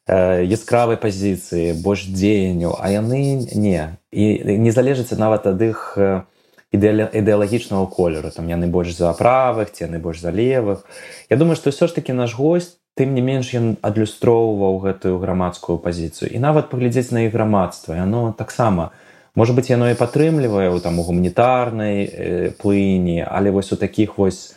яскравай 0.10 0.98
пазіцыі 0.98 1.78
больш 1.78 2.10
дзеянню 2.10 2.74
а 2.74 2.90
яны 2.90 3.46
не. 3.54 3.98
І 4.10 4.58
не 4.58 4.72
залежыць 4.74 5.14
нават 5.14 5.46
ад 5.46 5.62
іх 5.62 5.94
э, 5.98 6.26
ідэалагічнага 6.74 7.86
колеру 7.88 8.32
там 8.32 8.48
яны 8.50 8.68
больш 8.68 8.96
за 8.98 9.14
правых 9.14 9.72
ці 9.72 9.86
яны 9.86 10.00
больш 10.00 10.22
за 10.22 10.32
левых. 10.32 10.86
Я 11.30 11.38
думаю 11.38 11.56
што 11.56 11.70
ўсё 11.70 11.88
ж 11.88 11.96
таки 11.96 12.14
наш 12.14 12.36
гость 12.36 12.80
тым 12.96 13.14
не 13.14 13.22
менш 13.22 13.54
ён 13.54 13.76
адлюстроўваў 13.82 14.80
гэтую 14.80 15.20
грамадскую 15.20 15.78
пазіцыю. 15.78 16.32
І 16.32 16.40
нават 16.40 16.72
паглядзець 16.72 17.12
на 17.12 17.28
іх 17.28 17.34
грамадства 17.34 17.96
яно 17.96 18.34
таксама 18.38 18.92
можа 19.36 19.54
быть 19.54 19.70
яно 19.70 19.92
і 19.92 20.00
падтрымлівае 20.00 20.72
у 20.72 20.80
там 20.80 21.00
у 21.00 21.04
гуманітарнай 21.04 22.08
э, 22.08 22.52
плыні 22.56 23.24
але 23.28 23.52
вось 23.52 23.72
у 23.72 23.78
таких 23.78 24.18
вось 24.18 24.56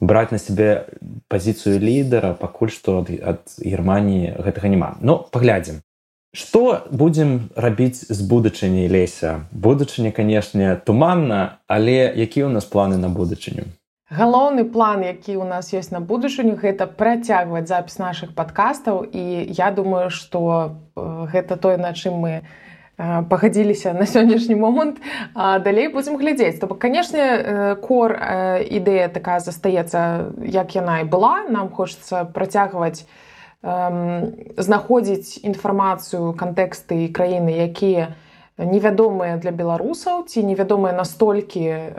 браць 0.00 0.30
на 0.30 0.38
сябе 0.38 0.86
пазіцыю 1.28 1.80
лідара 1.80 2.34
пакуль 2.34 2.70
што 2.70 3.02
ад, 3.02 3.10
ад 3.10 3.42
германії 3.58 4.36
гэтага 4.38 4.68
няма. 4.68 4.96
Но 5.00 5.18
паглядзім 5.18 5.82
Што 6.38 6.86
будзем 6.94 7.50
рабіць 7.58 8.06
з 8.06 8.22
будучыняй 8.22 8.86
леся? 8.86 9.50
Будучыня 9.50 10.14
канешне 10.14 10.78
туманна 10.86 11.58
але 11.66 12.14
які 12.14 12.46
ў 12.46 12.54
нас 12.54 12.62
планы 12.62 12.94
на 12.94 13.10
будучыню? 13.10 13.66
Галоўны 14.06 14.62
план 14.70 15.02
які 15.02 15.34
ў 15.34 15.50
нас 15.50 15.74
ёсць 15.74 15.90
на 15.90 15.98
будучыню 15.98 16.54
гэта 16.62 16.86
працягваць 16.86 17.66
запіс 17.66 17.98
наших 17.98 18.38
падкастаў. 18.38 19.02
І 19.10 19.50
я 19.50 19.74
думаю 19.74 20.14
что 20.14 20.78
э, 20.94 21.26
гэта 21.34 21.58
тое 21.58 21.74
на 21.74 21.90
чым 21.90 22.22
мы 22.22 22.32
э, 22.38 22.42
пагадзіліся 23.26 23.98
на 23.98 24.06
сённяшні 24.06 24.54
момант 24.54 25.02
далей 25.34 25.90
будзем 25.90 26.22
глядзець. 26.22 26.62
То 26.62 26.70
бок 26.70 26.78
канешне 26.78 27.18
э, 27.18 27.74
кор 27.82 28.14
ідэя 28.62 29.10
такая 29.10 29.42
застаецца 29.42 30.30
як 30.46 30.70
яна 30.78 31.02
і 31.02 31.10
была. 31.10 31.50
Нам 31.50 31.66
хочется 31.66 32.30
працягваць 32.30 33.10
знаходзіць 33.62 35.42
інфармацыю 35.42 36.30
кантэксты 36.38 37.04
і 37.06 37.12
краіны 37.12 37.50
якія 37.50 38.14
невядомыя 38.58 39.38
для 39.38 39.50
беларусаў 39.50 40.26
ці 40.26 40.42
невядомыя 40.42 40.94
настолькі 40.94 41.94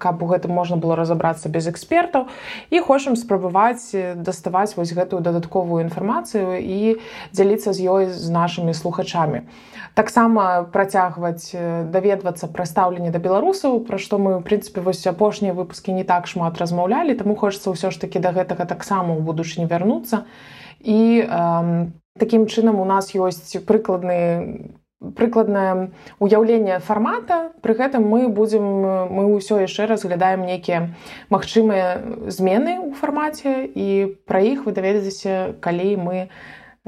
каб 0.00 0.22
у 0.24 0.26
гэтым 0.28 0.52
можна 0.52 0.76
было 0.76 0.96
разабрацца 0.96 1.48
без 1.48 1.68
экспертаў. 1.68 2.28
І 2.70 2.80
хочам 2.80 3.16
спрабаваць 3.16 3.92
даставаць 4.16 4.76
вось 4.76 4.92
гэтую 4.92 5.20
дадатковую 5.20 5.84
інфармацыю 5.84 6.60
і 6.60 7.00
дзяліцца 7.32 7.72
з 7.72 7.78
ёй 7.84 8.04
з 8.08 8.28
нашымі 8.28 8.72
слухачамі. 8.72 9.44
Таксама 9.92 10.64
працягваць 10.72 11.52
даведвацца 11.92 12.48
пра 12.48 12.64
стаўленне 12.64 13.12
да 13.12 13.20
беларусаў 13.20 13.80
пра 13.84 14.00
што 14.00 14.16
мы 14.16 14.40
ў 14.40 14.44
прынцыпе 14.44 14.80
вось 14.80 15.04
апошнія 15.04 15.52
выпускі 15.52 15.92
не 15.92 16.04
так 16.08 16.28
шмат 16.28 16.56
размаўлялі 16.56 17.16
таму 17.20 17.36
хочацца 17.36 17.72
ўсё 17.72 17.92
ж 17.92 18.00
такі 18.00 18.20
да 18.20 18.32
гэтага 18.32 18.64
таксама 18.64 19.12
ў 19.12 19.20
будучыні 19.20 19.68
вярнуцца. 19.68 20.24
і 20.24 20.58
і 20.80 21.24
э, 21.24 21.86
такім 22.18 22.46
чынам 22.46 22.80
у 22.80 22.84
нас 22.84 23.14
ёсць 23.14 23.56
прыкладны 23.64 24.74
прыкладнае 24.98 25.94
уяўленне 26.18 26.80
фармата. 26.82 27.54
Пры 27.62 27.74
гэтым 27.78 28.02
мы 28.02 28.26
будзем 28.26 28.66
мы 29.14 29.30
ўсё 29.38 29.62
яшчэ 29.62 29.86
разглядаем 29.86 30.42
нейкія 30.42 30.90
магчымыя 31.30 32.26
змены 32.26 32.82
ў 32.82 32.98
фармаце 32.98 33.70
і 33.70 34.18
пра 34.26 34.42
іх 34.42 34.66
вы 34.66 34.74
даведзеся 34.74 35.54
калі 35.62 35.90
мы 36.02 36.16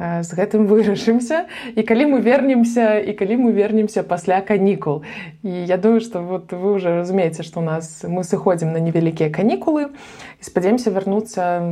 з 0.01 0.31
гэтым 0.35 0.67
вырашымся 0.67 1.47
і 1.77 1.83
калі 1.87 2.11
мы 2.17 2.19
вернемся 2.25 2.99
і 2.99 3.15
калі 3.15 3.47
мы 3.47 3.55
вернемся 3.55 4.03
пасля 4.03 4.43
канікул. 4.43 5.07
І 5.47 5.71
я 5.71 5.77
думаю 5.77 6.01
что 6.01 6.19
вот 6.23 6.51
вы 6.51 6.75
уже 6.75 6.91
разумееце 7.07 7.47
што 7.47 7.61
у 7.61 7.63
нас 7.63 8.03
мы 8.03 8.27
сыходзім 8.27 8.75
на 8.75 8.83
невялікія 8.83 9.31
канікулы 9.31 9.95
і 10.41 10.43
спадзяемся 10.43 10.91
вярнуцца 10.91 11.63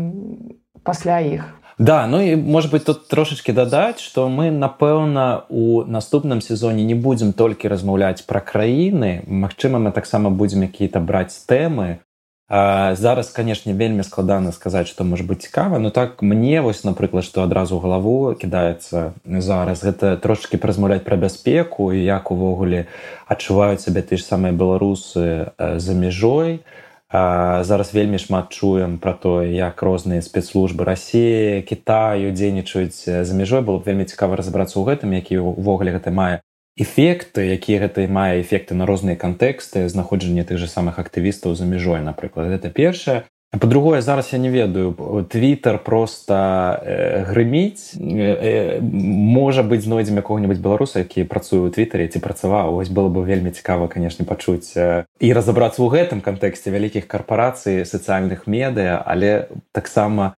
пасля 0.86 1.18
іх 1.18 1.57
Да, 1.78 2.06
ну 2.06 2.20
і 2.20 2.36
может 2.36 2.72
быть 2.72 2.84
тут 2.84 3.08
трошачки 3.08 3.52
дадаць, 3.52 4.00
што 4.00 4.28
мы 4.28 4.50
напэўна 4.50 5.44
у 5.48 5.84
наступным 5.84 6.40
сезоне 6.40 6.84
не 6.84 6.94
будзем 6.94 7.32
толькі 7.32 7.68
размаўляць 7.68 8.26
пра 8.26 8.40
краіны. 8.40 9.22
Магчыма, 9.26 9.78
мы 9.78 9.92
таксама 9.92 10.30
будзем 10.30 10.62
які-то 10.62 10.98
браць 10.98 11.38
тэмы. 11.46 12.02
А, 12.50 12.94
зараз, 12.96 13.30
канешне, 13.30 13.74
вельмі 13.74 14.02
складана 14.02 14.52
сказаць, 14.52 14.88
што 14.88 15.04
можа 15.04 15.22
быць 15.22 15.46
цікава, 15.46 15.78
но 15.78 15.90
так 15.90 16.22
мне 16.22 16.62
вось, 16.62 16.82
напрыклад, 16.82 17.22
што 17.24 17.44
адразу 17.44 17.78
галаву 17.78 18.34
кідаецца 18.34 19.12
зараз 19.24 19.84
гэта 19.84 20.16
трошки 20.16 20.56
размаўляць 20.56 21.04
пра 21.04 21.16
бяспеку 21.16 21.92
і 21.92 22.02
як 22.02 22.32
увогуле 22.32 22.88
адчуваюць 23.28 23.84
сябе 23.84 24.02
ты 24.02 24.16
ж 24.16 24.24
самыя 24.24 24.50
беларусы 24.50 25.52
за 25.58 25.94
мяжой 25.94 26.64
зараз 27.12 27.94
вельмі 27.94 28.18
шмат 28.18 28.52
чуем 28.52 28.98
пра 28.98 29.16
тое 29.16 29.48
як 29.48 29.80
розныя 29.80 30.20
спецслужбы 30.20 30.84
рассіі 30.84 31.64
кітаю 31.64 32.32
дзейнічаюць 32.36 33.24
за 33.24 33.32
мяжой. 33.32 33.64
Было 33.64 33.80
б 33.80 33.88
вельмі 33.88 34.04
цікава 34.04 34.36
разабрацца 34.36 34.76
ў 34.76 34.84
гэтым 34.92 35.16
які 35.16 35.40
увогуле 35.40 35.96
гэта 35.96 36.12
мае 36.12 36.44
эфекты 36.76 37.48
якія 37.56 37.88
гэта 37.88 38.04
мае 38.06 38.44
эфекты 38.44 38.76
на 38.76 38.84
розныя 38.84 39.16
кантэксты 39.16 39.88
знаходжання 39.88 40.44
тых 40.44 40.60
же 40.60 40.68
самых 40.68 41.00
актывістаў 41.00 41.56
за 41.56 41.64
мяжой 41.64 42.04
напрыклад. 42.04 42.52
Это 42.52 42.68
першае 42.68 43.24
по-другое 43.50 44.02
зараз 44.02 44.32
я 44.32 44.38
не 44.38 44.50
ведаю 44.50 45.26
твиттер 45.28 45.78
просто 45.78 46.82
э, 46.84 47.24
грыміць 47.24 47.96
э, 47.96 48.78
э, 48.78 48.80
можа 48.80 49.62
быть 49.62 49.82
знойдзем 49.82 50.16
якого-нибудь 50.16 50.58
беларуса 50.58 50.98
які 50.98 51.24
працуе 51.24 51.60
у 51.60 51.70
твиттере 51.70 52.08
ці 52.08 52.18
працаваў 52.18 52.76
ось 52.76 52.90
было 52.90 53.08
бы 53.08 53.24
вельмі 53.24 53.50
цікава 53.50 53.88
конечно 53.88 54.24
пачуць 54.24 54.76
э, 54.76 55.04
і 55.20 55.32
разобрацца 55.32 55.80
ў 55.80 55.88
гэтым 55.88 56.20
кантэксце 56.20 56.70
вялікіх 56.70 57.08
карпорацый 57.08 57.86
сацыяльных 57.88 58.46
медыа 58.46 59.00
але 59.00 59.48
таксама 59.72 60.34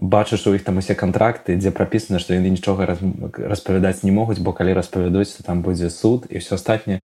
бачыш 0.00 0.46
у 0.46 0.54
іх 0.54 0.64
там 0.64 0.78
усе 0.78 0.94
контракты 0.94 1.56
дзе 1.60 1.70
прапісана 1.76 2.18
што 2.18 2.32
яны 2.32 2.48
нічога 2.48 2.88
распавядаць 3.36 4.00
не 4.00 4.12
могуць 4.12 4.40
бо 4.40 4.56
калі 4.56 4.72
распавядуць 4.72 5.44
там 5.44 5.60
будзе 5.60 5.90
суд 5.90 6.24
і 6.30 6.38
все 6.38 6.56
астатняе 6.56 7.00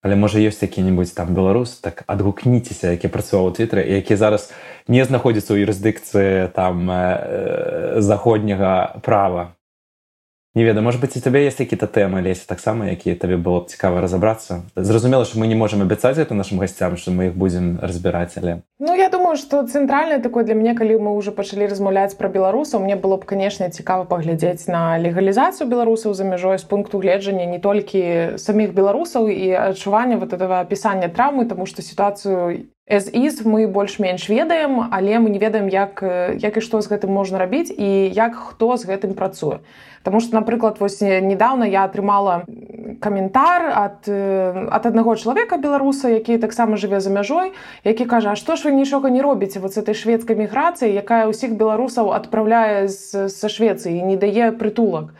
Але 0.00 0.16
можа 0.16 0.40
ёсць 0.40 0.62
які-небудзь 0.64 1.12
там 1.12 1.34
беларус 1.36 1.76
так 1.84 2.04
адгукніцеся 2.08 2.96
які 2.96 3.12
працаваў 3.12 3.52
у 3.52 3.54
твиттары 3.56 3.84
які 3.84 4.16
зараз 4.16 4.48
не 4.88 5.04
знаходзіцца 5.04 5.52
ў 5.52 5.68
юрысдыкцыі 5.68 6.48
там 6.56 6.88
э, 6.88 8.00
заходняга 8.00 9.00
права 9.04 9.59
не 10.60 10.64
ведаю 10.64 10.84
может 10.84 11.00
быть 11.00 11.16
у 11.16 11.20
цябе 11.20 11.44
есть 11.44 11.56
какие-то 11.56 11.86
тэмы 11.86 12.20
лесе 12.20 12.42
таксама 12.46 12.90
якія 12.92 13.16
табе 13.16 13.38
было 13.38 13.60
б 13.60 13.66
цікава 13.72 14.02
разобрацца 14.02 14.60
зразумела 14.76 15.24
что 15.24 15.38
мы 15.40 15.46
не 15.46 15.54
можем 15.54 15.80
абяцаць 15.80 16.18
это 16.18 16.34
нашим 16.34 16.58
гасцям 16.58 16.98
что 16.98 17.10
мы 17.12 17.28
их 17.28 17.34
будем 17.34 17.78
разбирать 17.80 18.36
але 18.36 18.60
ну 18.78 18.94
я 18.94 19.08
думаю 19.08 19.36
что 19.36 19.66
цэнтральное 19.66 20.20
такое 20.20 20.44
для 20.44 20.52
мяне 20.54 20.74
калі 20.74 20.98
мы 20.98 21.16
уже 21.16 21.32
пачалі 21.32 21.64
размаўляць 21.64 22.12
про 22.14 22.28
беларусаў 22.28 22.84
мне 22.84 22.96
было 22.96 23.16
б 23.16 23.24
конечно 23.24 23.70
цікава 23.70 24.04
паглядзець 24.04 24.68
на 24.68 24.98
легалізацыю 24.98 25.64
беларусаў 25.64 26.12
за 26.12 26.24
мяжой 26.24 26.58
з 26.58 26.64
пункту 26.64 26.98
гледжання 26.98 27.46
не 27.46 27.58
толькі 27.58 28.36
самих 28.36 28.74
беларусаў 28.74 29.32
і 29.32 29.50
адчування 29.52 30.20
вот 30.20 30.34
этого 30.36 30.60
опісання 30.60 31.08
травмы 31.08 31.48
тому 31.48 31.64
что 31.64 31.80
ситуацию 31.80 32.68
as 32.90 33.06
is 33.14 33.46
мы 33.46 33.68
больш-менш 33.68 34.28
ведаем 34.28 34.90
але 34.90 35.18
мы 35.18 35.30
не 35.30 35.38
ведаем 35.38 35.68
як 35.68 36.02
як 36.02 36.56
і 36.56 36.60
што 36.60 36.82
з 36.82 36.90
гэтым 36.90 37.14
можна 37.14 37.38
рабіць 37.38 37.70
і 37.70 38.10
як 38.10 38.34
хто 38.34 38.76
з 38.76 38.84
гэтым 38.84 39.14
працуе. 39.14 39.62
Таму 40.02 40.20
што 40.20 40.34
напрыклад 40.34 40.80
вось 40.80 41.00
недавно 41.00 41.64
я 41.64 41.84
атрымала 41.84 42.44
каментар 43.00 43.70
ад 43.70 44.08
ад 44.10 44.86
аднаго 44.86 45.14
чалавека 45.14 45.56
беларуса 45.56 46.10
які 46.10 46.38
таксама 46.38 46.76
жыве 46.76 47.00
за 47.00 47.10
мяжой 47.10 47.52
які 47.84 48.04
кажа 48.10 48.34
што 48.34 48.56
ж 48.56 48.68
вы 48.68 48.74
нічога 48.74 49.10
не 49.10 49.22
робіце 49.22 49.60
вот 49.60 49.76
этой 49.78 49.94
шведскай 49.94 50.34
міграцыі 50.36 50.90
якая 50.90 51.30
ўсіх 51.30 51.54
беларусаў 51.54 52.10
адпраўляе 52.10 52.88
са 52.90 53.48
швецыі 53.48 54.02
не 54.02 54.16
дае 54.18 54.50
прытулак 54.50 55.14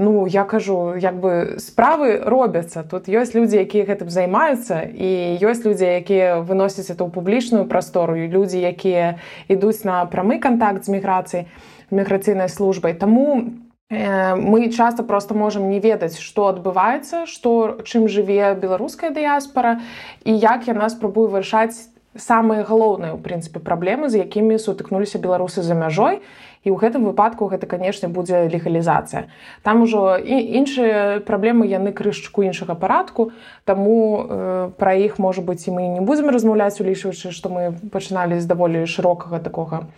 Ну 0.00 0.26
я 0.26 0.44
кажу 0.44 0.96
як 0.96 1.20
бы 1.20 1.60
справы 1.60 2.24
робяцца. 2.24 2.80
Тут 2.88 3.04
ёсць 3.04 3.36
людзі 3.36 3.60
якія 3.60 3.84
гэтым 3.84 4.08
займаюцца 4.08 4.88
і 4.88 5.36
ёсць 5.44 5.60
людзі 5.60 5.84
якія 5.84 6.40
выносяць 6.40 6.88
это 6.88 7.04
ў 7.04 7.12
публічную 7.12 7.68
прастору 7.68 8.16
і 8.16 8.24
людзі 8.32 8.64
якія 8.64 9.20
ідуць 9.52 9.84
на 9.84 10.00
прамы 10.08 10.40
контакт 10.40 10.88
з 10.88 10.96
міграцыяй 10.96 11.52
міграцыйнай 11.92 12.48
службай. 12.48 12.96
Таму 12.96 13.52
э, 13.92 14.34
мы 14.40 14.72
часто 14.72 15.04
просто 15.04 15.36
можемм 15.36 15.68
не 15.68 15.84
ведаць 15.84 16.16
што 16.16 16.48
адбываецца 16.48 17.28
што 17.28 17.84
чым 17.84 18.08
жыве 18.08 18.56
беларуская 18.56 19.12
дыяспара 19.12 19.84
і 20.24 20.32
як 20.32 20.64
яна 20.64 20.88
спрабуе 20.88 21.28
вырашаць 21.28 21.92
самыя 22.16 22.64
галоўныя 22.64 23.12
ў 23.12 23.20
прынцыпе 23.20 23.60
праблемы 23.60 24.08
з 24.08 24.24
якімі 24.24 24.56
сутыкнуліся 24.56 25.20
беларусы 25.20 25.60
за 25.60 25.76
мяжой. 25.76 26.24
і 26.24 26.49
ў 26.68 26.76
гэтым 26.76 27.08
выпадку 27.08 27.48
гэта 27.48 27.64
канешне 27.64 28.12
будзе 28.12 28.44
легалізацыя 28.52 29.32
там 29.64 29.80
ужо 29.80 30.20
і 30.20 30.36
іншыя 30.60 31.24
праблемы 31.24 31.64
яны 31.64 31.92
крышчку 31.96 32.44
іншага 32.44 32.76
парадку 32.76 33.32
таму 33.64 33.96
э, 34.28 34.70
пра 34.76 34.92
іх 35.00 35.16
можа 35.16 35.40
быць 35.40 35.64
і 35.64 35.72
мы 35.72 35.88
не 35.88 36.04
будзем 36.04 36.28
размаўляць 36.28 36.76
улічваючы 36.76 37.32
што 37.32 37.48
мы 37.48 37.72
пачыналі 37.88 38.36
з 38.36 38.44
даволі 38.44 38.84
шырокага 38.84 39.40
такога 39.40 39.88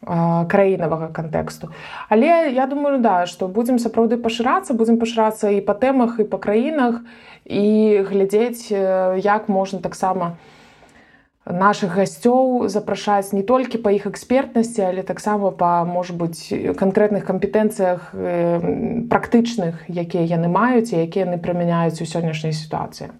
краінавага 0.00 1.12
кантэксту 1.12 1.68
але 2.08 2.48
я 2.52 2.66
думаю 2.66 3.00
да 3.04 3.28
што 3.28 3.48
будзем 3.48 3.76
сапраўды 3.76 4.16
пашырацца 4.16 4.72
будзем 4.72 4.96
пашырацца 4.96 5.52
і 5.52 5.60
па 5.60 5.76
тэмах 5.76 6.20
і 6.20 6.24
па 6.24 6.40
краінах 6.40 7.04
і 7.44 8.04
глядзець 8.08 8.72
як 8.72 9.48
можна 9.52 9.84
таксама 9.84 10.36
у 10.36 10.55
наших 11.46 11.94
гасцёў 11.94 12.68
запрашаць 12.68 13.32
не 13.32 13.42
толькі 13.42 13.78
па 13.78 13.94
іх 13.94 14.06
экспертнасці, 14.06 14.82
але 14.82 15.02
таксама 15.06 15.54
па 15.54 15.86
можа 15.86 16.12
быць 16.12 16.50
канкрэтных 16.74 17.22
кампетэнцыях 17.22 18.10
э, 18.14 19.06
практычных, 19.06 19.86
якія 19.86 20.26
яны 20.26 20.50
маюць 20.50 20.90
і 20.90 20.98
якія 21.06 21.30
яны 21.30 21.38
прымяняюць 21.38 22.02
у 22.02 22.06
сённяшняй 22.06 22.50
сітуацыі. 22.50 23.14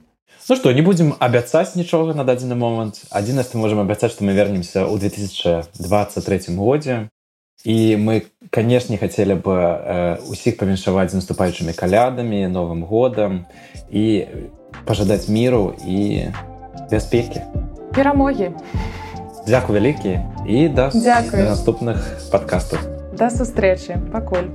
Ну 0.49 0.55
што 0.55 0.73
не 0.75 0.83
будзем 0.83 1.15
абяцаць 1.19 1.79
нічога 1.79 2.15
на 2.15 2.27
дадзены 2.27 2.59
момант. 2.59 3.07
Адзін 3.11 3.43
мы 3.55 3.61
можам 3.63 3.79
абяцаць, 3.81 4.11
што 4.11 4.27
мы 4.27 4.35
вернемся 4.35 4.87
ў 4.87 4.99
2023 4.99 6.55
годзе. 6.59 7.09
І 7.65 7.97
мы, 7.97 8.23
канешне, 8.51 8.99
хацелі 8.99 9.39
б 9.43 9.47
э, 9.47 10.19
усіх 10.31 10.59
памяншаваць 10.59 11.11
з 11.11 11.23
наступаючымі 11.23 11.73
калядамі, 11.73 12.47
новым 12.47 12.83
годам 12.83 13.47
і 13.91 14.27
пажадаць 14.87 15.27
міру 15.27 15.75
і 15.87 16.31
бяспекі 16.91 17.43
перамогі. 17.97 18.51
Дякую 19.49 19.81
вялікі. 19.81 20.21
І 20.47 20.69
да, 20.69 20.91
да 20.95 21.23
наступных 21.33 21.97
падкастаў. 22.31 22.79
Да 23.17 23.31
сустрэчы. 23.31 23.97
Пакуль 24.13 24.53